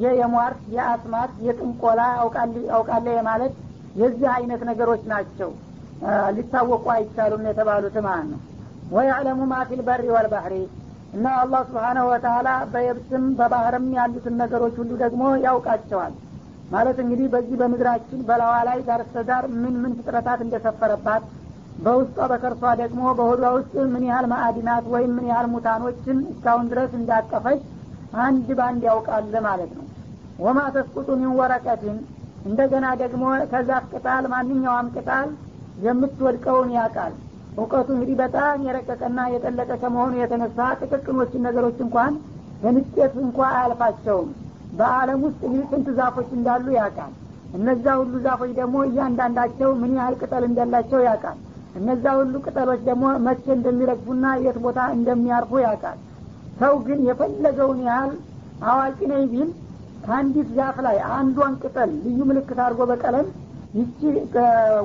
[0.04, 2.02] የሟርት የአስማት የጥንቆላ
[2.76, 3.54] አውቃለ ማለት
[4.02, 5.52] የዚህ አይነት ነገሮች ናቸው።
[6.36, 8.42] ሊታወቁ አይቻሉም የተባሉት ማለት ነው።
[8.92, 10.56] ወያዕለሙ ማ ፊል በሪ ወልባህሪ
[11.16, 16.14] እና አላህ ስብሓናሁ ወተላ በየብስም በባህርም ያሉትን ነገሮች ሁሉ ደግሞ ያውቃቸዋል።
[16.72, 18.80] ማለት እንግዲህ በዚህ በምድራችን በላዋ ላይ
[19.30, 21.24] ዳር ምን ምን ፍጥረታት እንደሰፈረባት
[21.76, 27.62] በውስጧ በከርሷ ደግሞ በሆዷ ውስጥ ምን ያህል ማዕድናት ወይም ምን ያህል ሙታኖችን እስካሁን ድረስ እንዳቀፈች
[28.26, 29.86] አንድ ባንድ ያውቃል ማለት ነው።
[30.40, 31.98] ወማ ተስቁጡ ሚን ወረቀትን
[32.46, 35.30] እንደገና ደግሞ ከዛፍ ቅጣል ማንኛውም ቅጣል
[35.86, 37.14] የምትወድቀውን ያውቃል።
[37.58, 42.14] እውቀቱ እንግዲህ በጣም የረቀቀና የጠለቀ ከመሆኑ የተነሳ ጥቅቅኖችን ነገሮች እንኳን
[42.64, 44.30] በንጤት እንኳ አያልፋቸውም።
[44.78, 47.14] በአለም ውስጥ እንግዲህ ስንት ዛፎች እንዳሉ ያውቃል።
[47.58, 51.38] እነዛ ሁሉ ዛፎች ደግሞ እያንዳንዳቸው ምን ያህል ቅጠል እንዳላቸው ያውቃል
[51.76, 55.98] እነዛ ሁሉ ቅጠሎች ደግሞ መቼ እንደሚረግፉና የት ቦታ እንደሚያርፉ ያውቃል።
[56.60, 58.14] ሰው ግን የፈለገውን ያህል
[58.66, 59.50] አዋቂ ነኝ ቢል
[60.06, 63.28] ከአንዲት ዛፍ ላይ አንዷን ቅጠል ልዩ ምልክት አድርጎ በቀለም
[63.74, 64.00] ይቺ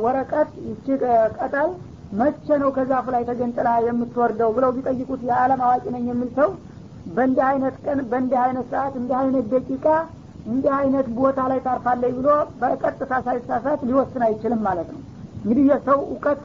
[0.05, 0.87] ወረቀት ይቺ
[1.39, 1.71] ቀጠል
[2.21, 6.49] መቼ ነው ከዛፉ ላይ ተገንጥላ የምትወርደው ብለው ቢጠይቁት የዓለም አዋቂ ነኝ የሚል ሰው
[7.17, 9.87] በእንዲህ አይነት ቀን በእንዲህ አይነት ሰዓት እንዲህ አይነት ደቂቃ
[10.47, 12.29] እንዲህ አይነት ቦታ ላይ ታርፋለች ብሎ
[12.61, 15.01] በቀጥታ ሳይሳሳት ሊወስን አይችልም ማለት ነው።
[15.43, 16.41] እንግዲህ የሰው እውቀት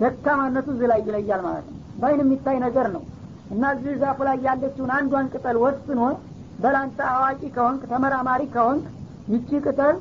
[0.00, 3.02] ደካማነቱ እዚህ ላይ ይለያል ማለት ነው። በአይን የሚታይ ነገር ነው።
[3.50, 6.00] እና እዚህ ዛፉ ላይ ያለችውን አንዷን ቅጠል ወስኖ
[6.62, 8.84] በላንተ አዋቂ ከሆንክ ተመራማሪ ከሆንክ
[9.32, 9.96] ይቺ ቅጠል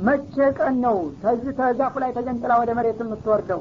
[0.00, 3.60] መቼ ቀን ነው ከዚህ ተዛፉ ላይ ተገንጥላ ወደ መሬት የምትወርደው?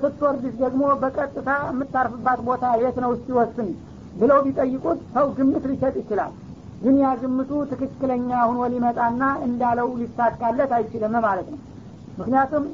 [0.00, 3.68] ስትወርድስ ደግሞ በቀጥታ የምታርፍባት ቦታ የት ነው እስኪወስን
[4.18, 6.32] ብለው ቢጠይቁት ሰው ግምት ሊሰጥ ይችላል።
[6.82, 11.60] ግን ያ ግምቱ ትክክለኛ ሁኖ ሊመጣና እንዳለው ሊሳካለት አይችልም ማለት ነው።
[12.18, 12.64] ምክንያቱም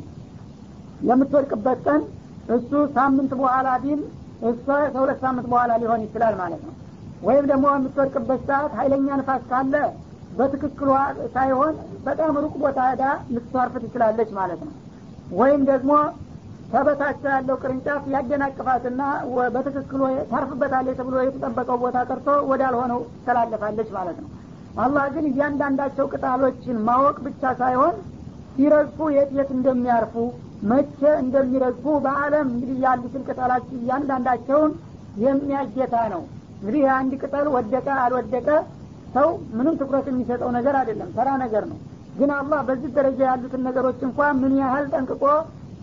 [1.09, 2.01] የምትወድቅበት ቀን
[2.48, 4.00] እሱ ሳምንት በኋላ ቢል
[4.48, 6.74] እሷ ከሁለት ሳምንት በኋላ ሊሆን ይችላል ማለት ነው።
[7.22, 9.74] ወይም ደግሞ የምትወድቅበት ሰዓት ሀይለኛ ንፋስ ካለ
[10.38, 10.90] በትክክሏ
[11.34, 11.74] ሳይሆን
[12.06, 14.74] በጣም ሩቅ ቦታ ሄዳ ልትቷርፍ ትችላለች ማለት ነው።
[15.32, 15.92] ወይም ደግሞ
[16.72, 19.02] ከበታቸው ያለው ቅርንጫፍ ያደናቅፋትና
[19.54, 20.00] በትክክሉ
[20.32, 24.28] ታርፍበታለች ተብሎ የተጠበቀው ቦታ ቀርቶ ወዳልሆነው ትተላለፋለች ማለት ነው።
[24.78, 27.94] አላህ ግን እያንዳንዳቸው ቅጣሎችን ማወቅ ብቻ ሳይሆን
[28.54, 30.14] ሲረግፉ የት የት እንደሚያርፉ
[30.62, 34.73] መቼ እንደሚረግፉ በአለም እንግዲህ ያሉትን ቅጠላች እያንዳንዳቸውን
[35.25, 36.23] የሚያጌታ ነው።
[36.61, 38.49] እንግዲህ አንድ ቅጠል ወደቀ አልወደቀ
[39.14, 41.79] ሰው ምንም ትኩረት የሚሰጠው ነገር አይደለም ተራ ነገር ነው።
[42.18, 45.25] ግን አላህ በዚህ ደረጃ ያሉትን ነገሮች እንኳን ምን ያህል ጠንቅቆ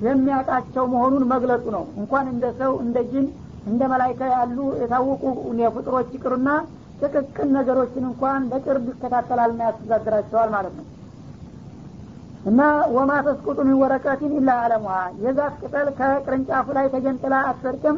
[0.06, 3.28] የሚያውቃቸው መሆኑን መግለጹ ነው። እንኳን እንደ ሰው እንደ ጅን
[3.66, 5.24] እንደ መላይካ ያሉ የታወቁ
[5.76, 6.50] ፍጥሮች ይቅሩና
[7.02, 10.86] ጥቅቅን ነገሮችን እንኳን በቅርብ ይከታተላልና ያስተዳድራቸዋል ማለት ነው
[12.46, 12.62] እና
[12.96, 17.98] ወማ ተስቁጡ ሚን ወረቀቲን ኢላ አለሙሃ የዛፍ ቅጠል ከቅርንጫፉ ላይ ተገንጥላ አትወድቅም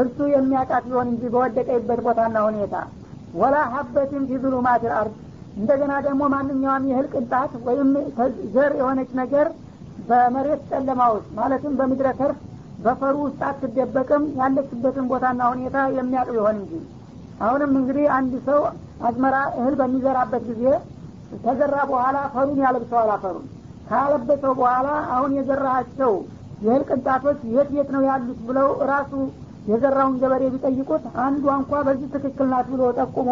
[0.00, 2.74] እርሱ የሚያውቃት ቢሆን እንጂ በወደቀይበት ቦታና ሁኔታ።
[3.34, 5.14] ወላ ሀበትን ፊ ዙሉማት ልአርድ
[5.56, 7.90] እንደገና ደግሞ ማንኛውም የእህል ቅንጣት ወይም
[8.54, 9.46] ዘር የሆነች ነገር
[10.08, 12.38] በመሬት ጨለማ ውስጥ ማለትም በምድረ ተርፍ
[12.84, 16.72] በፈሩ ውስጥ አትደበቅም። ያለችበትን ቦታና ሁኔታ የሚያውቅ ቢሆን እንጂ።
[17.40, 18.60] አሁንም እንግዲህ አንድ ሰው
[19.06, 20.64] አዝመራ እህል በሚዘራበት ጊዜ
[21.42, 23.46] ከዘራ በኋላ ፈሩን ያለብሰዋል። አፈሩን
[23.86, 26.12] ካለበሰው በኋላ አሁን የዘራሃቸው
[26.62, 29.12] የእህል ቅንጣቶች የት የት ነው ያሉት ብለው ራሱ
[29.70, 33.30] የዘራውን ገበሬ ቢጠይቁት አንዷ እንኳ በዚህ ትክክል ናት ብሎ ጠቁሞ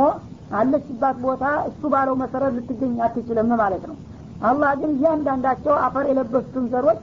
[0.54, 3.96] አለችባት ቦታ እሱ ባለው መሰረት ልትገኝ አትችልም ማለት ነው።
[4.42, 6.98] አላህ ግን እያንዳንዳቸው አፈር የለበሱትን ዘሮች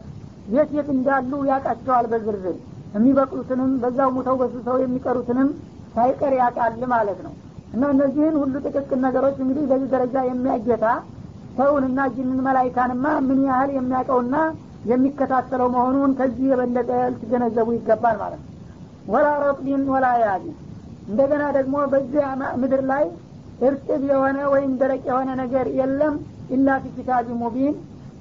[0.53, 2.57] የት የት እንዳሉ ያውቃቸዋል በዝርዝር።
[2.95, 5.49] የሚበቅሉትንም በዛው ሙተው በስሰው የሚቀሩትንም
[5.95, 7.33] ሳይቀር ያውቃል ማለት ነው።
[7.73, 10.85] እና እነዚህን ሁሉ ጥቅቅን ነገሮች እንግዲህ በዚህ ደረጃ የሚያጌታ
[11.57, 14.35] ሰውንና ጅንን መላይካንማ ምን ያህል የሚያውቀውና
[14.91, 18.47] የሚከታተለው መሆኑን ከዚህ የበለጠ ልትገነዘቡ ይገባል ማለት ነው።
[19.13, 20.43] ወላ ረጥቢን ወላ ያቢ
[21.09, 22.23] እንደገና ደግሞ በዚህ
[22.61, 23.03] ምድር ላይ
[23.67, 26.15] እርጥብ የሆነ ወይም ደረቅ የሆነ ነገር የለም
[26.55, 27.75] ኢላ ፊ ኪታቢ ሙቢን።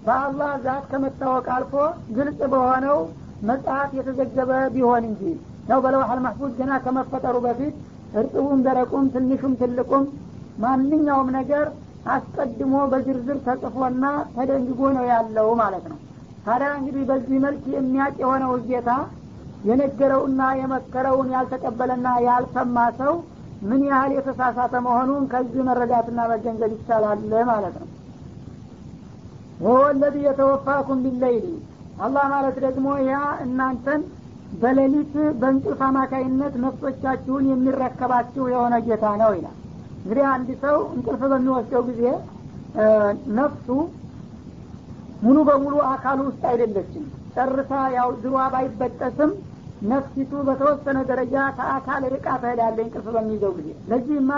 [0.05, 1.73] በአላህ ዛት ከመታወቅ አልፎ
[2.17, 2.99] ግልጽ በሆነው
[3.49, 5.23] መጽሐፍ የተዘገበ ቢሆን እንጂ
[5.71, 7.75] ነው በለውሐል ማህፉዝ ገና ከመፈጠሩ በፊት
[8.15, 10.05] እርጥቡም ደረቁም ትንሹም ትልቁም
[10.65, 11.67] ማንኛውም ነገር
[12.07, 15.99] አስቀድሞ በዝርዝር ተጽፎና ተደንግጎ ነው ያለው ማለት ነው።
[16.45, 18.91] ታዲያ እንግዲህ በዚህ መልክ የሚያቅ የሆነው ጌታ
[19.65, 23.15] የነገረውና የመከረውን ያልተቀበለና ያልሰማ ሰው
[23.63, 27.89] ምን ያህል የተሳሳተ መሆኑን ከዚህ መረዳትና መገንዘብ ይቻላል ማለት ነው።
[29.63, 31.47] ወሆ ለዚ የተወፋኩም ቢለይሊ።
[32.03, 34.03] አላህ ማለት ደግሞ ያ እናንተን
[34.63, 39.57] በሌሊት በእንቅልፍ አማካይነት ነፍሶቻችሁን የሚረከባችሁ የሆነ ጌታ ነው ይላል
[40.01, 42.03] እንግዲህ አንድ ሰው እንቅልፍ በሚወስደው ጊዜ
[43.39, 43.69] ነፍሱ
[45.23, 49.33] ሙሉ በሙሉ አካሉ ውስጥ አይደለችም። ጨርሳ ያው ድሯ ባይበጠስም
[49.91, 54.31] ነፍሲቱ በተወሰነ ደረጃ ከአካል ርቃ ትሄዳለ እንቅልፍ በሚይዘው ጊዜ። ለዚህማ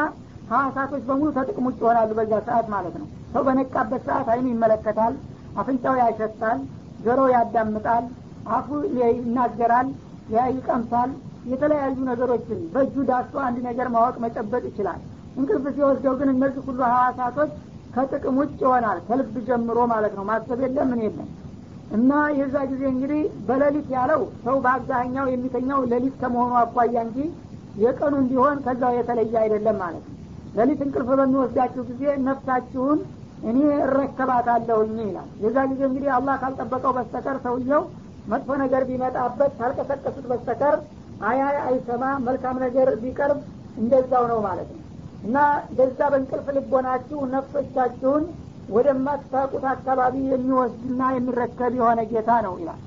[0.50, 5.14] ሀዋሳቶች በሙሉ ተጥቅም ውጭ ይሆናሉ በዛ ሰዓት ማለት ነው። ሰው በነቃበት ሰዓት አይኑ ይመለከታል
[5.60, 6.58] አፍንጫው ያሸታል
[7.04, 8.04] ጆሮ ያዳምጣል
[8.56, 8.68] አፉ
[9.16, 9.88] ይናገራል
[10.52, 11.10] ይቀምሳል
[11.50, 15.00] የተለያዩ ነገሮችን በእጁ ዳሶ አንድ ነገር ማወቅ መጨበጥ ይችላል
[15.36, 17.52] እንቅልፍ ሲወስደው ግን እነዚህ ሁሉ ሀዋሳቶች
[17.94, 21.28] ከጥቅም ውጭ ይሆናል። ከልብ ጀምሮ ማለት ነው። ማሰብ የለም ምን የለም።
[21.96, 23.18] እና የዛ ጊዜ እንግዲህ
[23.48, 27.18] በሌሊት ያለው ሰው በአብዛኛው የሚተኛው ሌሊት ከመሆኑ አኳያ እንጂ
[27.82, 30.16] የቀኑም ቢሆን ከዛው የተለየ አይደለም ማለት ነው።
[30.58, 32.98] ሌሊት እንቅልፍ በሚወስዳችሁ ጊዜ ነፍሳችሁን
[33.50, 37.82] እኔ እረከባታለሁኝ ይላል። የዛ ጊዜ እንግዲህ አላህ ካልጠበቀው በስተቀር ሰውየው
[38.28, 40.76] መጥፎ ነገር ቢመጣበት ካልቀሰቀሱት በስተቀር
[41.24, 43.40] አያይ አይሰማ መልካም ነገር ቢቀርብ
[43.78, 44.81] እንደዛው ነው ማለት ነው
[45.22, 45.36] እና
[45.76, 48.24] በዛ በእንቅልፍ ልቦናችሁ ነፍሶቻችሁን
[48.74, 52.80] ወደማታውቁት አካባቢ የሚወስድና የሚረከብ የሆነ ጌታ ነው ይላል።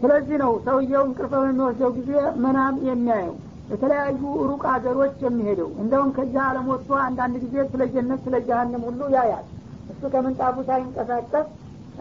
[0.00, 2.10] ስለዚህ ነው ሰውየው እንቅልፍ በሚወስደው ጊዜ
[2.44, 3.36] መናም የሚያየው
[3.70, 9.00] የተለያዩ ሩቅ ሀገሮች የሚሄደው። እንደውም ከዚህ አለም ወጥቶ አንዳንድ ጊዜ ስለ ጀነት ስለ ጀሀነም ሁሉ
[9.14, 9.46] ያያል።
[9.92, 11.46] እሱ ከምንጣፉ ሳይንቀሳቀስ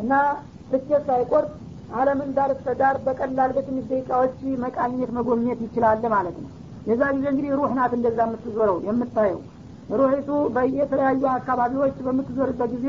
[0.02, 0.12] እና
[0.72, 1.52] ትኬት ሳይቆርጥ
[1.94, 6.52] አለምን ዳር ዳር በቀላል በትንሽ ደቂቃዎች መቃኘት መጎብኘት ይችላል ማለት ነው
[6.84, 9.42] የዛ ጊዜ እንግዲህ ሩህ ናት እንደዛ የምትዞረው የምታየው።
[10.00, 12.88] ሩሂቱ በየተለያዩ አካባቢዎች በምትዞርበት ጊዜ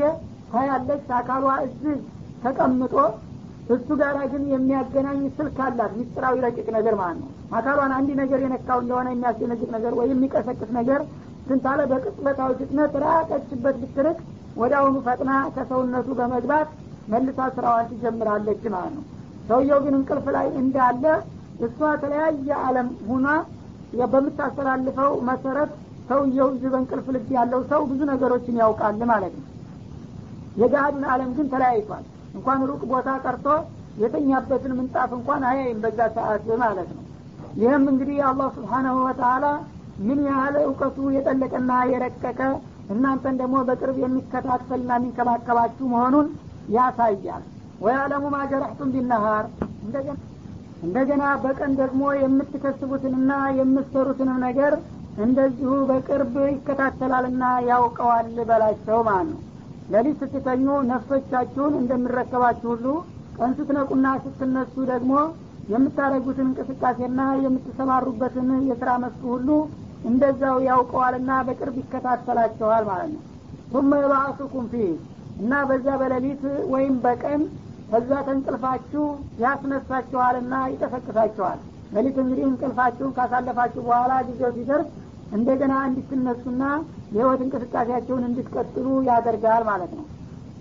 [0.51, 1.95] ታያለች አካሏ እዚህ
[2.43, 2.93] ተቀምጦ
[3.75, 8.79] እሱ ጋር ግን የሚያገናኝ ስልክ አላት ሚስጥራዊ ረቂቅ ነገር ማለት ነው። አካሏን አንድ ነገር የነካው
[8.83, 11.01] እንደሆነ የሚያስደነግጥ ነገር ወይም የሚቀሰቅስ ነገር
[11.47, 14.17] ስንታለ በቅጽበታዊ ፍጥነት ራቀችበት ብትርቅ
[14.57, 16.69] ወደ አሁኑ ፈጥና ከሰውነቱ በመግባት
[17.07, 19.03] መልሳ ስራዋን ትጀምራለች ማለት ነው።
[19.49, 21.03] ሰውየው ግን እንቅልፍ ላይ እንዳለ
[21.65, 23.27] እሷ የተለያየ አለም ሁና
[24.05, 25.71] በምታስተላልፈው መሰረት
[26.09, 29.45] ሰውየው እዚህ በእንቅልፍ ልብ ያለው ሰው ብዙ ነገሮችን ያውቃል ማለት ነው።
[30.55, 32.03] የጋሃዱን አለም ግን ተለያይቷል።
[32.35, 33.47] እንኳን ሩቅ ቦታ ቀርቶ
[33.97, 37.03] የተኛበትን ምንጣፍ እንኳን አያይም በዛ ሰዓት ማለት ነው።
[37.55, 39.45] ይህም እንግዲህ አላህ ስብሓናሁ ወተላ
[40.07, 42.39] ምን ያህል እውቀቱ የጠለቀና የረቀቀ
[42.89, 46.27] እናንተን ደግሞ በቅርብ የሚከታተልና የሚንከባከባችሁ መሆኑን
[46.75, 47.43] ያሳያል።
[47.81, 49.45] ወያለሙ ማጀረሕቱም ቢነሃር።
[49.85, 50.17] እንደገና
[51.43, 54.73] በቀን ደግሞ የምትከስቡትንና የምትሰሩትንም ነገር
[55.17, 59.41] እንደዚሁ በቅርብ ይከታተላልና ያውቀዋል በላቸው ማለት ነው።
[59.89, 62.85] ለሊት ስትተኙ ነፍሶቻችሁን እንደሚረከባችሁ ሁሉ
[63.37, 65.13] ቀን ስትነቁና ስትነሱ ደግሞ
[65.69, 69.49] የምታደረጉትን እንቅስቃሴና የምትሰማሩበትን የስራ መስክ ሁሉ
[70.05, 73.23] እንደዛው ያውቀዋልና በቅርብ ይከታተላቸዋል ማለት ነው።
[73.71, 74.91] ቱመ የባአሱኩም ፊህ
[75.39, 76.43] እና በዛ በሌሊት
[76.73, 77.41] ወይም በቀን
[77.89, 79.03] ከዛ ተንቅልፋችሁ
[79.43, 81.59] ያስነሳችኋልና ይቀሰቅሳችኋል።
[81.95, 84.89] ሌሊት እንግዲህ እንቅልፋችሁን ካሳለፋችሁ በኋላ ጊዜው ሲደርስ
[85.31, 86.63] እንደገና እንድትነሱና
[87.15, 90.05] የህይወት እንቅስቃሴያቸውን እንድትቀጥሉ ያደርጋል ማለት ነው።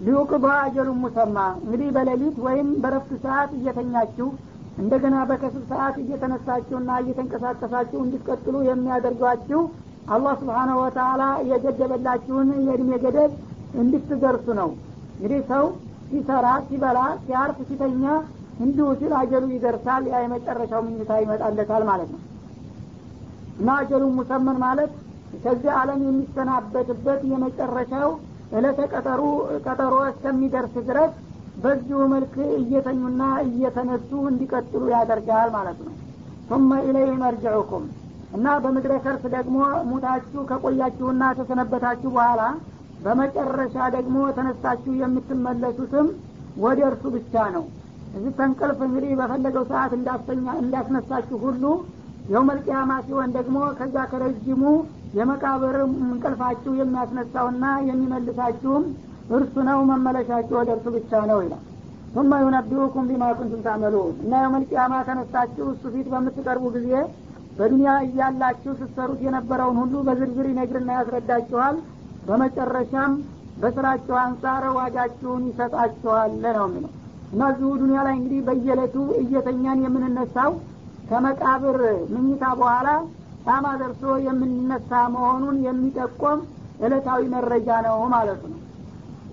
[0.01, 4.29] ሊዩቅባ አጀሉን ሙሰማ። እንግዲህ በሌሊት ወይም በረፍት ሰዓት እየተኛችሁ
[4.79, 9.61] እንደገና በከስብ ሰዓት እየተነሳችሁና እየተንቀሳቀሳችሁ እንድትቀጥሉ የሚያደርጓችሁ
[10.15, 13.33] አላህ ስብሓናሁ ወተላ የገደበላችሁን የእድሜ ገደብ
[13.83, 14.71] እንድትደርሱ ነው።
[15.15, 15.65] እንግዲህ ሰው
[16.09, 18.05] ሲሰራ ሲበላ ሲያርፍ ሲተኛ
[18.61, 22.21] እንዲሁ ሲል አጀሉ ይደርሳል። ያ የመጨረሻው ምኝታ ይመጣለታል ማለት ነው።
[23.59, 24.93] እና አጀሉ ሙሰመን ማለት
[25.45, 28.11] ከዚህ ዓለም የሚሰናበትበት የመጨረሻው
[28.57, 29.23] እለተ ቀጠሩ
[29.67, 31.13] ቀጠሮ እስከሚደርስ ድረስ
[31.63, 35.95] በዚሁ መልክ እየተኙና እየተነሱ እንዲቀጥሉ ያደርጋል ማለት ነው።
[36.49, 37.85] ثم ኢለይህ መርጅዑኩም።
[38.37, 39.59] እና በምድረ ከርስ ደግሞ
[39.91, 42.43] ሙታችሁ ከቆያችሁና ተሰነበታችሁ በኋላ
[43.04, 46.08] በመጨረሻ ደግሞ ተነስታችሁ የምትመለሱትም
[46.64, 47.66] ወደ እርሱ ብቻ ነው
[48.18, 51.64] እዚህ ተንቀልፍ እንግዲህ በፈለገው ሰዓት እንዳስተኛ እንዳስነሳችሁ ሁሉ
[52.32, 54.64] የውመልቅያማ ሲሆን ደግሞ ከዛ ከረጅሙ
[55.18, 55.76] የመቃብር
[56.06, 58.84] እንቅልፋችሁ የሚያስነሳውና የሚመልሳችሁም
[59.38, 61.64] እርሱ ነው መመለሻችሁ ወደ እርሱ ብቻ ነው ይላል
[62.16, 66.90] ثم ينبئكم بما كنتم تعملون እና የውመልቅያማ ተነስታችሁ እሱ ፊት በምትቀርቡ ጊዜ
[67.58, 71.76] በዱንያ እያላችሁ ስትሰሩት የነበረውን ሁሉ በዝርዝር ይነግርና ያስረዳችኋል
[72.28, 73.14] በመጨረሻም
[73.62, 76.92] በስራቸው አንጻር ዋጋችሁን ይሰጣችኋል ነው የሚለው
[77.34, 80.52] እና እዚሁ ዱኒያ ላይ እንግዲህ በየለቱ እየተኛን የምንነሳው
[81.10, 81.80] ከመቃብር
[82.14, 82.90] ምኝታ በኋላ
[83.46, 86.40] ጣማ ደርሶ የምንነሳ መሆኑን የሚጠቆም
[86.86, 88.58] እለታዊ መረጃ ነው ማለት ነው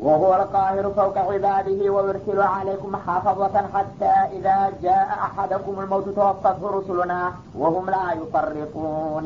[0.00, 7.20] وهو القاهر فوق عباده ويرسل عليكم حافظة حتى إذا جاء أحدكم الموت توفته رسلنا
[7.54, 9.24] وهم لا يفرطون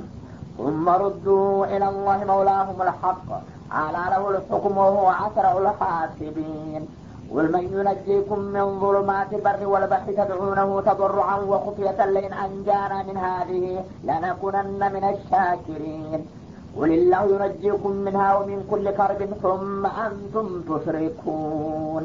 [0.59, 3.29] ثم ردوا إلى الله مولاهم الحق
[3.73, 6.83] على له الحكم وهو أسرع الحاسبين
[7.31, 13.65] قل من ينجيكم من ظلمات البر والبحر تدعونه تضرعا وخفية لئن أنجانا من هذه
[14.05, 16.21] لنكونن من الشاكرين
[16.77, 22.05] قل الله ينجيكم منها ومن كل كرب ثم أنتم تشركون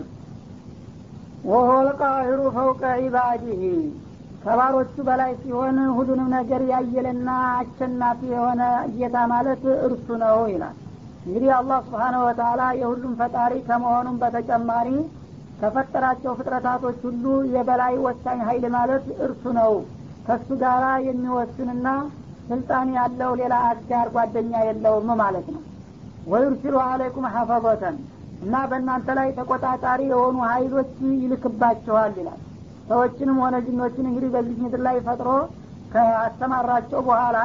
[1.45, 3.63] وهو القاهر فوق عباده
[4.45, 8.61] ከባሮቹ በላይ ሲሆን ሁሉንም ነገር ያየለና አሸናፊ የሆነ
[8.97, 10.75] ጌታ ማለት እርሱ ነው ይላል
[11.20, 14.88] እንግዲህ አላህ ስብሓነሁ ወተላ የሁሉም ፈጣሪ ከመሆኑም በተጨማሪ
[15.60, 19.72] ከፈጠራቸው ፍጥረታቶች ሁሉ የበላይ ወሳኝ ሀይል ማለት እርሱ ነው።
[20.26, 21.88] ከሱ ጋራ የሚወስንና
[22.48, 25.62] ስልጣን ያለው ሌላ አጋር ጓደኛ የለውም ማለት ነው።
[26.30, 27.96] ወዩርሲሉ አለይኩም ሐፈበተን
[28.44, 32.40] እና በእናንተ ላይ ተቆጣጣሪ የሆኑ ሀይሎች ይልክባቸዋል ይላል።
[32.88, 35.28] ሰዎችንም ሆነ ጅኖችን እንግዲህ በዚህ ምድር ላይ ፈጥሮ
[35.94, 37.38] ከአስተማራቸው በኋላ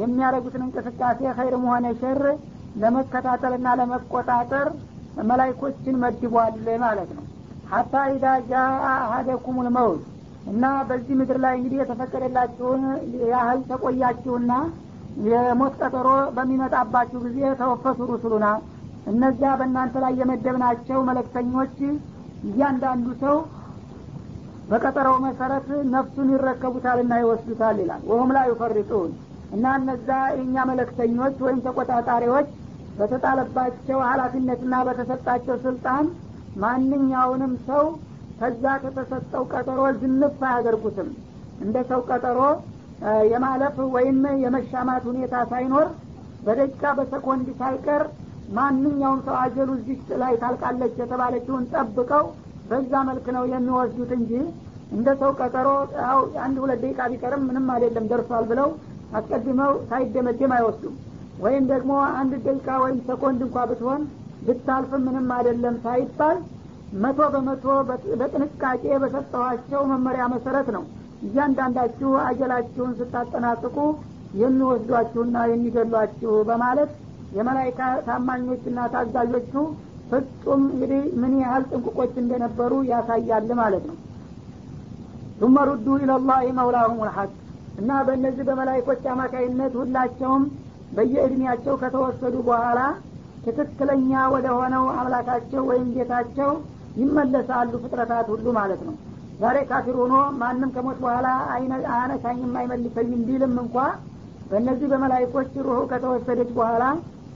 [0.00, 2.20] የሚያደርጉትን እንቅስቃሴ ኸይርም ሆነ ሸር
[2.76, 4.68] ለመከታተልና ለመቆጣጠር
[5.22, 7.24] መላይኮችን መድቧል ማለት ነው።
[7.70, 10.04] ሀታ ኢዳ ጃ አሀደኩም ልመውት
[10.50, 12.82] እና በዚህ ምድር ላይ እንግዲህ የተፈቀደላችሁን
[13.32, 14.52] ያህል ተቆያችሁና
[15.26, 18.46] የሞት ቀጠሮ በሚመጣባችሁ ጊዜ ተወፈቱ ሩሱሉና
[19.06, 21.76] እነዚያ በእናንተ ላይ የመደብናቸው መለክተኞች
[22.48, 23.36] እያንዳንዱ ሰው
[24.70, 29.10] በቀጠረው መሰረት ነፍሱን ይረከቡታልና ይወስዱታል ይላል። ወሁም ላይ ዩፈሪጡን
[29.52, 32.48] እና እነዛ የእኛ መለክተኞች ወይም ተቆጣጣሪዎች
[33.00, 36.06] በተጣለባቸው ሀላፊነትና በተሰጣቸው ስልጣን
[36.62, 37.84] ማንኛውንም ሰው
[38.40, 41.08] ከዛ ከተሰጠው ቀጠሮ ዝንፍ አያደርጉትም።
[41.64, 42.38] እንደ ሰው ቀጠሮ
[43.32, 45.88] የማለፍ ወይም የመሻማት ሁኔታ ሳይኖር
[46.46, 48.02] በደቂቃ በሰኮንድ ሳይቀር
[48.56, 52.24] ማንኛውም ሰው አጀሉ እዚህ ላይ ታልቃለች የተባለችውን ጠብቀው
[52.70, 54.32] በዛ መልክ ነው የሚወስዱት እንጂ
[54.92, 55.68] እንደ ሰው ቀጠሮ
[56.44, 58.68] አንድ ሁለት ደቂቃ ቢቀርም ምንም አይደለም ደርሷል ብለው
[59.18, 60.96] አስቀድመው ሳይደመደም አይወስዱም
[61.43, 64.03] ወይም ደግሞ አንድ ደቂቃ ወይም ሰኮንድ እንኳ ብትሆን
[64.47, 66.37] ብታልፍም ምንም አይደለም ሳይባል
[67.03, 67.65] መቶ በመቶ
[68.19, 70.83] በጥንቃቄ በሰጠኋቸው መመሪያ መሰረት ነው
[71.27, 73.77] እያንዳንዳችሁ አጀላችሁን ስታጠናቅቁ
[74.41, 76.91] የሚወስዷችሁና የሚገሏችሁ በማለት
[77.37, 79.53] የመላይካ ታማኞችና ታዛዦቹ
[80.09, 83.97] ፍጹም እንግዲህ ምን ያህል ጥንቁቆች እንደነበሩ ያሳያል ማለት ነው
[85.39, 87.33] ثم ردوا الى الله مولاهم الحق
[87.79, 90.43] እና በእነዚህ በመላይኮች አማካይነት ሁላቸውም
[90.96, 92.80] በየእድሜያቸው ከተወሰዱ በኋላ
[93.44, 96.50] ትክክለኛ ወደ ሆነው አምላካቸው ወይም ጌታቸው
[97.00, 98.94] ይመለሳሉ ፍጥረታት ሁሉ ማለት ነው።
[99.40, 103.76] ዛሬ ካፊር ሆኖ ማንም ከሞት በኋላ አያነሳኝም አይመልሰኝም ቢልም እንኳ
[104.50, 106.84] በእነዚህ በመላይኮች ሩሁ ከተወሰደች በኋላ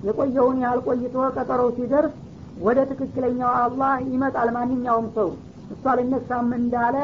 [0.06, 2.14] የቆየውን ያህል ቆይቶ ቀጠሮው ሲደርስ
[2.60, 5.28] ወደ ትክክለኛው አላህ ይመጣል ማንኛውም ሰው።
[5.74, 6.96] እሷ ልነሳም እንዳለ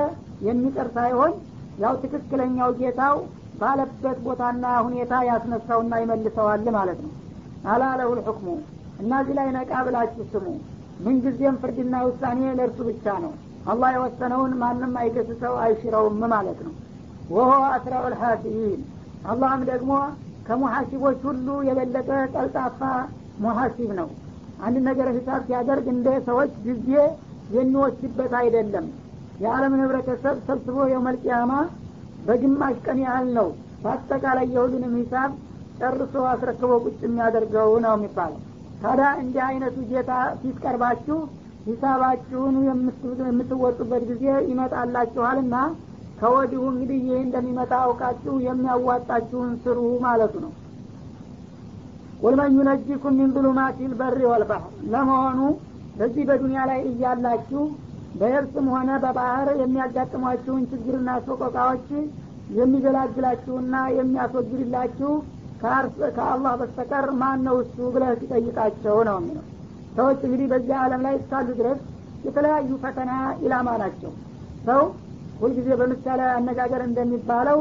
[0.46, 1.32] የሚቀር ሳይሆን
[1.78, 3.16] ያው ትክክለኛው ጌታው
[3.61, 7.12] ባለበት ቦታና ሁኔታ ያስነሳውና ይመልሰዋል ማለት ነው።
[7.70, 8.46] አላለሁ ልሑክሙ
[9.00, 10.46] እና ላይ ነቃ ብላችሁ ስሙ።
[11.04, 13.32] ምንጊዜም ፍርድና ውሳኔ ለእርሱ ብቻ ነው።
[13.70, 16.74] አላህ የወሰነውን ማንም አይገስሰው አይሽረውም ማለት ነው።
[17.30, 18.80] ወሆ አስራኡ ልሓሲቢን
[19.30, 19.92] አላህም ደግሞ
[20.46, 22.80] ከሙሐሲቦች ሁሉ የበለጠ ቀልጣፋ
[23.44, 24.08] ሙሐሲብ ነው።
[24.62, 26.88] አንድ ነገር ሂሳብ ሲያደርግ እንደ ሰዎች ጊዜ
[27.54, 28.86] የሚወስድበት አይደለም።
[29.40, 31.52] የዓለምን ህብረተሰብ ሰብስቦ የውመልቅያማ
[32.26, 33.48] በግማሽ ቀን ያህል ነው።
[33.82, 35.30] በአጠቃላይ የሁሉንም ሂሳብ
[35.80, 38.40] ጨርሶ አስረክቦ ቁጭ የሚያደርገው ነው የሚባለው።
[38.82, 40.10] ታዲያ እንዲህ አይነቱ ጌታ
[40.40, 41.18] ፊት ቀርባችሁ
[41.66, 42.54] ሂሳባችሁን
[43.26, 45.56] የምትወጡበት ጊዜ ይመጣላችኋልና
[46.20, 50.52] ከወዲሁ እንግዲህ ይህ እንደሚመጣ አውቃችሁ የሚያዋጣችሁን ስሩ ማለቱ ነው።
[52.22, 55.38] ወልመን ዩነጂኩም ሚን ظሉማት ልበሪ ወልባህር ለመሆኑ
[55.96, 57.62] በዚህ በዱንያ ላይ እያላችሁ
[58.14, 61.86] በየብስም ሆነ በባህር የሚያጋጥሟችሁን ችግርና ሰቆቃዎች
[62.58, 65.11] የሚገላግላችሁና የሚያስወግድላችሁ
[66.16, 69.44] ከአላህ በስተቀር ማን ነው እሱ ብለህ ሲጠይቃቸው ነው የሚለው።
[69.96, 71.80] ሰዎች እንግዲህ በዚህ ዓለም ላይ እስካሉ ድረስ
[72.26, 73.11] የተለያዩ ፈተና
[73.44, 74.12] ኢላማ ናቸው።
[74.66, 74.82] ሰው
[75.40, 77.58] ሁልጊዜ በምሳሌ አነጋገር እንደሚባለው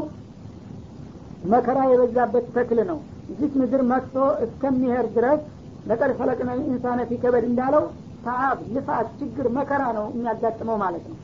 [1.52, 2.98] መከራ የበዛበት ተክል ነው።
[3.32, 5.40] እዚች ምድር መጥቶ እስከሚሄድ ድረስ
[5.88, 7.84] ለቀድ ፈለቅነ ኢንሳነ ፊ ከበድ እንዳለው
[8.24, 11.18] ተአብ ልፋት ችግር መከራ ነው የሚያጋጥመው ማለት ነው።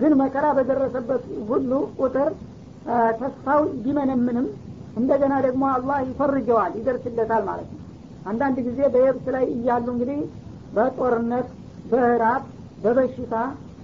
[0.00, 1.70] ግን መከራ በደረሰበት ሁሉ
[2.00, 2.28] ቁጥር
[3.20, 4.46] ተስፋው ቢመነምንም
[4.96, 7.80] እንደገና ደግሞ አላህ ይፈርጀዋል ይደርስለታል ማለት ነው።
[8.26, 10.20] አንዳንድ ጊዜ በየብስ ላይ እያሉ እንግዲህ
[10.76, 11.48] በጦርነት
[11.90, 12.46] በህራት
[12.82, 13.34] በበሽታ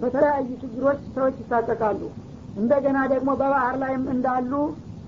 [0.01, 2.01] በተለያዩ ችግሮች ሰዎች ይሳቀቃሉ።
[2.57, 4.53] እንደገና ደግሞ በባህር ላይም እንዳሉ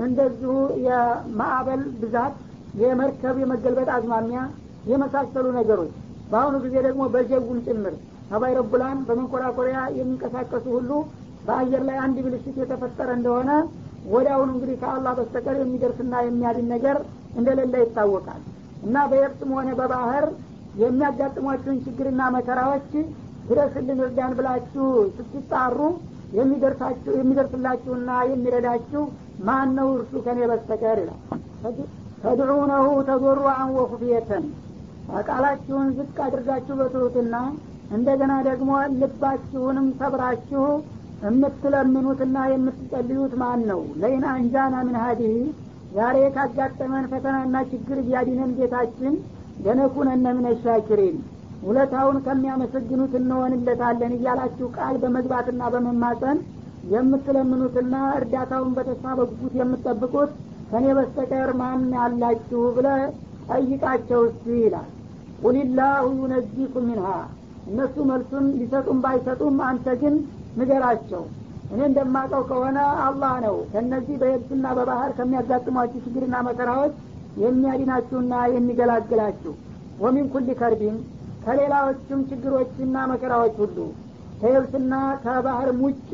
[0.01, 0.53] እንደዚሁ
[0.87, 2.35] የማዕበል ብዛት
[2.81, 4.41] የመርከብ የመገልበጥ አዝማሚያ
[4.91, 5.93] የመሳሰሉ ነገሮች
[6.31, 7.95] በአሁኑ ጊዜ ደግሞ በጀጉም ጭምር
[8.35, 10.91] አባይረቡላን በመንኮራኮሪያ የሚንቀሳቀሱ ሁሉ
[11.47, 13.51] በአየር ላይ አንድ ብልሽት የተፈጠረ እንደሆነ
[14.15, 16.97] ወዲያውኑ እንግዲህ ከአላህ በስተቀር የሚደርስና የሚያድን ነገር
[17.39, 18.43] እንደሌለ ይታወቃል።
[18.87, 20.27] እና በየብስም ሆነ በባህር
[20.83, 22.91] የሚያጋጥሟችሁን ችግርና መከራዎች
[23.49, 25.79] ድረስልን እርዳን ብላችሁ ስትጣሩ
[27.17, 29.03] የሚደርስላችሁና የሚረዳችሁ
[29.47, 31.21] ማን ነው እርሱ ከኔ በስተቀር ይላል።
[32.23, 34.45] ተድዑነሁ ተዶሩአን ወኹፍየተን
[35.29, 37.37] ቃላችሁን ዝቅ አድርጋችሁ በትሁትና
[37.97, 40.65] እንደገና ደግሞ ልባችሁንም ሰብራችሁ
[41.27, 45.37] የምትለምኑትና የምትጸልዩት ማን ነው ለይን አንጃና ምን ሀዲህ
[45.95, 49.15] ዛሬ ካጋጠመን ፈተናና ችግር ቢያዲነን ጌታችን
[49.65, 51.17] ለነኩነነ ምን ሻኪሪን
[51.67, 56.41] ውለታውን ከሚያመሰግኑት እንሆንለታለን እያላችሁ ቃል በመግባትና በመማፀን
[56.93, 60.33] የምትለምኑትና እርዳታውን በተስፋ በጉጉት የምትጠብቁት
[60.71, 62.89] ከእኔ በስተቀር ማን አላችሁ ብለ
[63.49, 64.23] ጠይቃቸው
[64.59, 64.91] ይላል
[65.43, 67.09] ቁሊላሁ ዩነጂኩም ሚንሃ
[67.69, 70.15] እነሱ መልሱን ሊሰጡም ባይሰጡም አንተ ግን
[70.59, 71.23] ንገራቸው።
[71.71, 76.95] እኔ እንደማቀው ከሆነ አላህ ነው። ከእነዚህ በየብስና በባህር ከሚያጋጥሟችሁ ችግርና መከራዎች
[77.43, 79.53] የሚያድናችሁና የሚገላግላችሁ።
[80.01, 80.97] ወሚን ኩል ከርቢን
[81.47, 83.79] ከሌላዎችም ችግሮችና መከራዎች ሁሉ።
[84.41, 86.11] ከየብስና ከባህርም ውጭ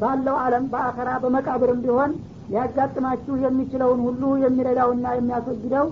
[0.00, 2.12] ባለው አለም በአኸራ በመቃብርም ቢሆን
[2.50, 5.86] ሊያጋጥማችሁ የሚችለውን ሁሉ የሚረዳውና የሚያስወግደው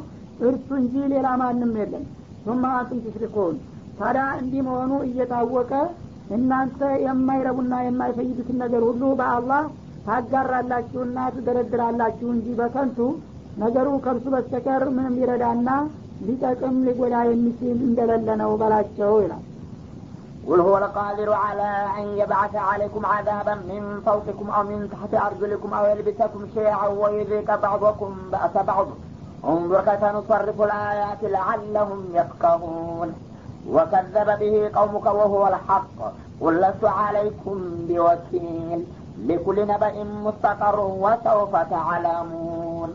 [0.48, 2.04] እርሱ እንጂ ሌላ ማንም የለም
[2.45, 3.55] ሱማ አንቱም ትሽሪኩን
[3.99, 5.71] ታዲያ እንዲህ መሆኑ እየታወቀ
[6.37, 9.63] እናንተ የማይረቡና የማይፈይዱትን ነገር ሁሉ በአላህ
[10.07, 12.99] ታጋራላችሁና ትደረድራላችሁ እንጂ በከንቱ
[13.63, 15.69] ነገሩ ከእርሱ በስተቀር ምንም ሊረዳና
[16.27, 19.43] ሊጠቅም ሊጎዳ የሚችል እንደሌለ ነው በላቸው ይላል
[20.47, 25.83] قل هو القادر على أن يبعث عليكم عذابا من فوقكم أو من تحت أرجلكم أو
[25.85, 28.87] يلبسكم شيعا ويذيق بعضكم بأس بعض
[29.43, 33.09] انظر كيف نصرف الآيات لعلهم يفقهون
[33.69, 35.97] وكذب به قومك وهو الحق
[36.41, 38.79] قل لست عليكم بوكيل
[39.19, 39.93] لكل نبأ
[40.25, 42.89] مستقر وسوف تعلمون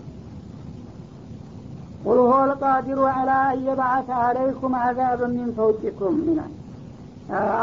[2.07, 6.39] قل هو القادر على أن يبعث عليكم عذابا من فوقكم من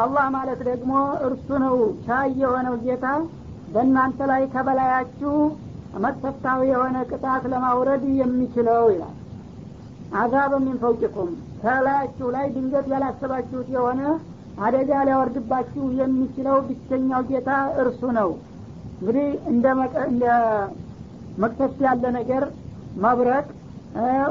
[0.02, 0.92] አላህ ማለት ደግሞ
[1.28, 1.76] እርሱ ነው
[2.08, 3.06] ቻይ የሆነው ጌታ
[3.74, 5.32] በእናንተ ላይ ከበላያችሁ
[5.99, 9.17] መቅሰፍታዊ የሆነ ቅጣት ለማውረድ የሚችለው ይላል።
[10.21, 11.31] አዛብ ሚን ፈውቂኩም
[11.63, 14.03] ከላያችሁ ላይ ድንገት ያላሰባችሁት የሆነ
[14.61, 17.51] አደጋ ሊያወርድባችሁ የሚችለው ብቸኛው ጌታ
[17.83, 18.31] እርሱ ነው።
[19.01, 19.67] እንግዲህ እንደ
[21.43, 22.45] መቅሰፍት ያለ ነገር
[23.05, 23.47] መብረቅ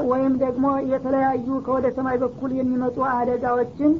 [0.09, 3.93] ወይም ደግሞ የተለያዩ ከወደ ሰማይ በኩል የሚመጡ አደጋዎችን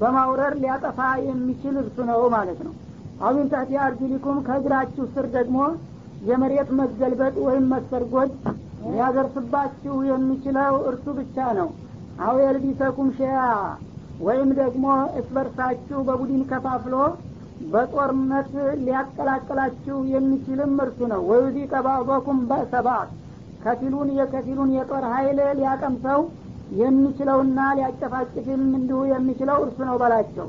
[0.00, 2.72] በማውረር ሊያጠፋ የሚችል እርሱ ነው ማለት ነው።
[3.20, 5.58] አሁን ታቲ አርጅሊኩም ከእግራችሁ ስር ደግሞ
[6.24, 8.30] የመሬት መገልበጥ ወይም መሰርጎድ
[8.86, 11.68] ሊያደርስባችሁ የሚችለው እርሱ ብቻ ነው።
[12.24, 13.38] አው የልቢሰኩም ሸያ
[14.20, 14.84] ወይም ደግሞ
[15.20, 16.96] እስበርሳችሁ በቡድን ከፋፍሎ
[17.72, 18.50] በጦርነት
[18.84, 23.10] ሊያቀላቅላችሁ የሚችልም እርሱ ነው። ወዩዚ ቀባበኩም በሰባት
[23.64, 26.20] ከፊሉን የከፊሉን የጦር ኃይል ሊያቀምሰው
[26.80, 30.48] የሚችለውና ሊያጨፋጭፍም እንዲሁ የሚችለው እርሱ ነው በላቸው።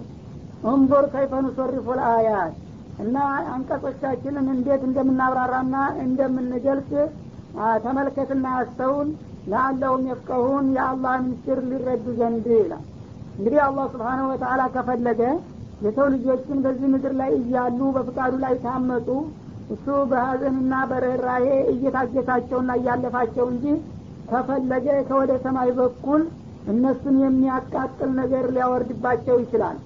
[0.72, 2.54] እንظር ከይፈ ኑሶሪፉ ልአያት
[3.00, 3.16] እና
[3.54, 6.92] አንቀጾቻችንን እንዴት እንደምናብራራና እንደምንገልጽ
[7.84, 9.10] ተመልከትና አስተውል
[9.52, 12.84] ለአለሁም የፍቀሁን የአላህ ምስጢር ሊረዱ ዘንድ ይላል።
[13.36, 15.22] እንግዲህ አላህ ስብሓነሁ ወተአላ ከፈለገ
[15.86, 19.08] የሰው ልጆችን በዚህ ምድር ላይ እያሉ በፍቃዱ ላይ ታመጡ
[19.74, 23.66] እሱ በሀዘንና በርኅራሄ እየታገታቸውና እያለፋቸው እንጂ
[24.30, 26.22] ከፈለገ ከወደ ሰማይ በኩል
[26.74, 29.78] እነሱን የሚያቃጥል ነገር ሊያወርድባቸው ይችላል።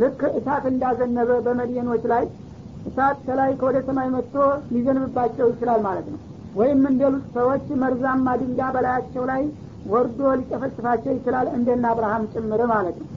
[0.00, 2.24] ልክ እሳት እንዳዘነበ በመድየኖች ላይ
[2.86, 4.34] እሳት ከላይ ከወደ ሰማይ መጥቶ
[4.72, 6.20] ሊዘንብባቸው ይችላል ማለት ነው።
[6.58, 9.42] ወይም እንደሉት ሰዎች መርዛማ ድንጋ በላያቸው ላይ
[9.92, 13.08] ወርዶ ሊጨፈጭፋቸው ይችላል እንደና አብርሃም ጭምር ማለት ነው።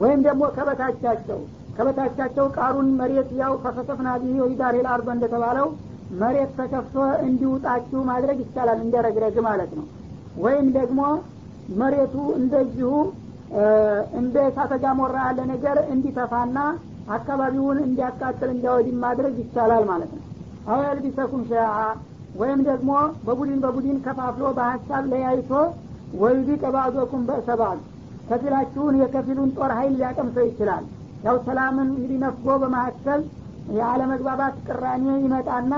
[0.00, 1.38] ወይም ደግሞ ከበታቻቸው
[1.76, 5.68] ከበታቻቸው ቃሩን መሬት ያው ከፈሰፍና ቢሂ ወይዳር ልአርዶ እንደተባለው
[6.20, 6.96] መሬት ተከፍቶ
[7.26, 9.86] እንዲውጣችሁ ማድረግ ይቻላል እንደ ረግረግ ማለት ነው።
[10.44, 11.00] ወይም ደግሞ
[11.80, 12.90] መሬቱ እንደዚሁ
[14.20, 16.58] እንደ እሳተ ገሞራ ያለ ነገር እንዲተፋና
[17.16, 20.24] አካባቢውን እንዲያቃጥል እንዲያወድም ማድረግ ይቻላል ማለት ነው።
[20.68, 21.68] አው የልቢሰኩም ሸአ
[22.40, 22.90] ወይም ደግሞ
[23.26, 25.50] በቡድን በቡድን ከፋፍሎ በሀሳብ ለያይቶ
[26.20, 27.78] ወይዲ ቀባዶኩም በእሰባል
[28.28, 30.84] ከፊላችሁን የከፊሉን ጦር ሀይል ሊያቀምሰው ይችላል።
[31.24, 33.20] ያው ሰላምን እንግዲህ ነፍጎ በመካከል
[33.78, 35.72] የአለመግባባት ቅራኔ ይመጣና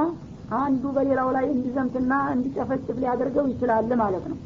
[0.58, 4.38] አንዱ በሌላው ላይ እንዲዘምትና እንዲጨፈጭፍ ሊያደርገው ይችላል ማለት ነው።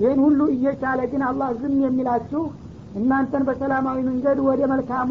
[0.00, 2.42] ይህን ሁሉ እየቻለ ግን አላህ ዝም የሚላችሁ
[3.00, 5.10] እናንተን በሰላማዊ መንገድ ወደ መልካሙ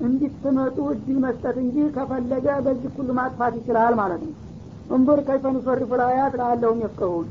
[0.00, 4.34] እንዲትመጡ እድል መስጠት እንጂ ከፈለገ በዚህ ሁሉ ማጥፋት ይችላል ማለት ነው።
[4.96, 7.26] እንቡር ከይፈ ኑሰሪፉ ልአያት ለአለሁም የፍቀሁን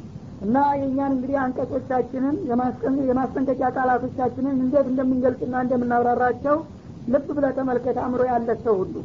[0.46, 2.36] እና የእኛን እንግዲህ አንቀጾቻችንን
[3.10, 6.58] የማስጠንቀቂያ ቃላቶቻችንን እንዴት እንደምንገልጽና እንደምናብራራቸው
[7.08, 8.96] ልብ ብለ ተመልከት አእምሮ ያለት ሰው ሁሉ።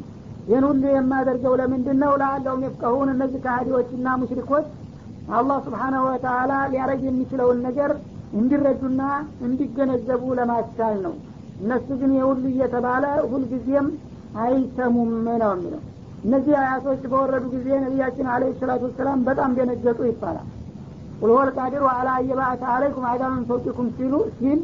[0.47, 4.67] ይህን ሁሉ የማደርገው ለምንድን ነው ለአለሁም የፍቀሁን እነዚህ ከሀዲዎችና ሙሽሪኮች
[5.31, 7.91] አላህ ስብሓናሁ ወተአላ ሊያረግ የሚችለውን ነገር
[8.39, 9.01] እንዲረዱና
[9.45, 11.13] እንዲገነዘቡ ለማስቻል ነው
[11.61, 13.87] እነሱ ግን የሁሉ እየተባለ ሁልጊዜም
[14.43, 15.81] አይሰሙም ነው የሚለው።
[16.25, 20.47] እነዚህ አያቶች በወረዱ ጊዜ ነቢያችን አለ ሰላቱ ወሰላም በጣም ደነገጡ ይባላል።
[21.21, 24.59] ቁልሆል ቃዲሩ አላ አየባአተ አለይኩም አይዳምን ፈውቂኩም ሲሉ ሲል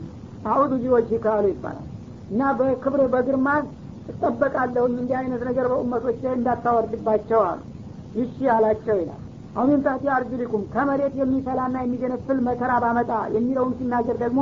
[0.48, 1.88] አዑዱ ቢወጅ ካሉ ይባላል።
[2.32, 3.48] እና በክብር በግርማ
[4.12, 7.60] እጠበቃለሁኝ እንዲህ አይነት ነገር በኡመቶች እንዳታወርድባቸው አሉ።
[8.18, 9.22] ይሺ አላቸው ይላል።
[9.58, 14.42] አሁን ታቲ አርጅሊኩም ከመሬት የሚፈላና የሚገነፍል መከራ ባመጣ የሚለውን ሲናገር ደግሞ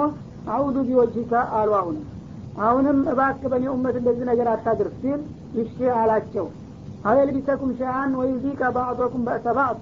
[0.56, 2.04] አውዱ ቢወጅከ አሉ አሁንም
[2.62, 5.22] አሁንም እባክ በእኔ ኡመት እንደዚህ ነገር አታድርግ ሲል
[5.58, 6.46] ይሺ አላቸው።
[7.06, 9.82] አበል ቢሰኩም ሸአን ወዩዚቀ ባዕዶኩም በእሰባዕት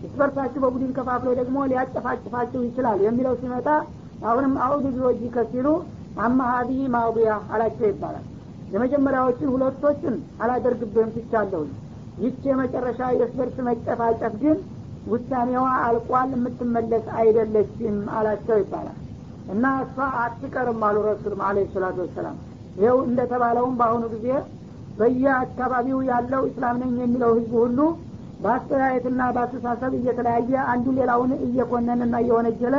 [0.00, 3.68] እስበርሳችሁ በቡድን ከፋፍሎ ደግሞ ሊያጨፋጭፋችሁ ይችላል የሚለው ሲመጣ
[4.24, 5.68] አሁንም አውዱ ቢወጅከ ሲሉ
[6.20, 8.26] አማ ሀዲ ማውዲያ አላቸው ይባላል።
[8.72, 11.70] የመጀመሪያዎችን ሁለቶችን አላደርግብህም ትቻለሁኝ
[12.18, 14.58] ይቺ የመጨረሻ የስበርስ መጨፋጨፍ ግን
[15.08, 18.96] ውሳኔዋ አልቋል የምትመለስ አይደለችም አላቸው ይባላል
[19.48, 22.36] እና እሷ አትቀርም አሉ ረሱልም አለ ሰላቱ ወሰላም።
[22.76, 24.26] ይኸው እንደተባለውም በአሁኑ ጊዜ
[24.98, 27.78] በየአካባቢው ያለው እስላም ነኝ የሚለው ህዝብ ሁሉ
[28.42, 32.76] በአስተያየትና በአስተሳሰብ እየተለያየ አንዱ ሌላውን እየኮነንና እየወነጀለ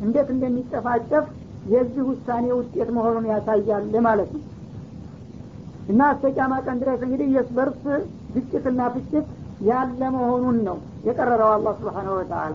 [0.00, 1.26] እንዴት እንደሚጨፋጨፍ
[1.72, 4.42] የዚህ ውሳኔ ውጤት መሆኑን ያሳያል ማለት ነው።
[5.88, 7.84] እና እስከቂያማ ቀን ድረስ እንግዲህ የስበርስ
[8.34, 9.28] ግጭትና ፍጭት
[9.68, 12.54] ያለ መሆኑን ነው የቀረረው አላህ ስብሓነሁ ወተአላ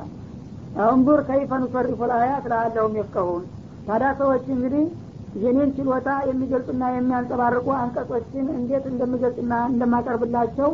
[0.91, 3.43] እንቡር ከይፈ ኑሰሪፉ ልአያት ለአለሁም የፍቀሁን
[3.88, 4.84] ታዲያ ሰዎች እንግዲህ
[5.43, 10.69] የኔን ችሎታ የሚገልጹና የሚያንጸባርቁ አንቀጾችን እንዴት እንደምገልጽና እንደማቀርብላቸው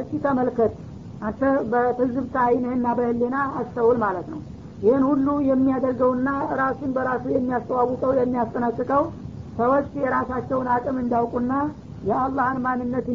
[0.00, 0.74] እስቲ ተመልከት
[1.22, 4.40] አንተ በትዝብት አይንህና በህሊና አስተውል ማለት ነው።
[4.82, 6.28] ይህን ሁሉ የሚያደርገውና
[6.60, 9.04] ራሱን በራሱ የሚያስተዋውቀው የሚያስጠነቅቀው
[9.58, 11.52] ሰዎች የራሳቸውን አቅም እንዳውቁና
[12.08, 13.06] የአላህን ማንነት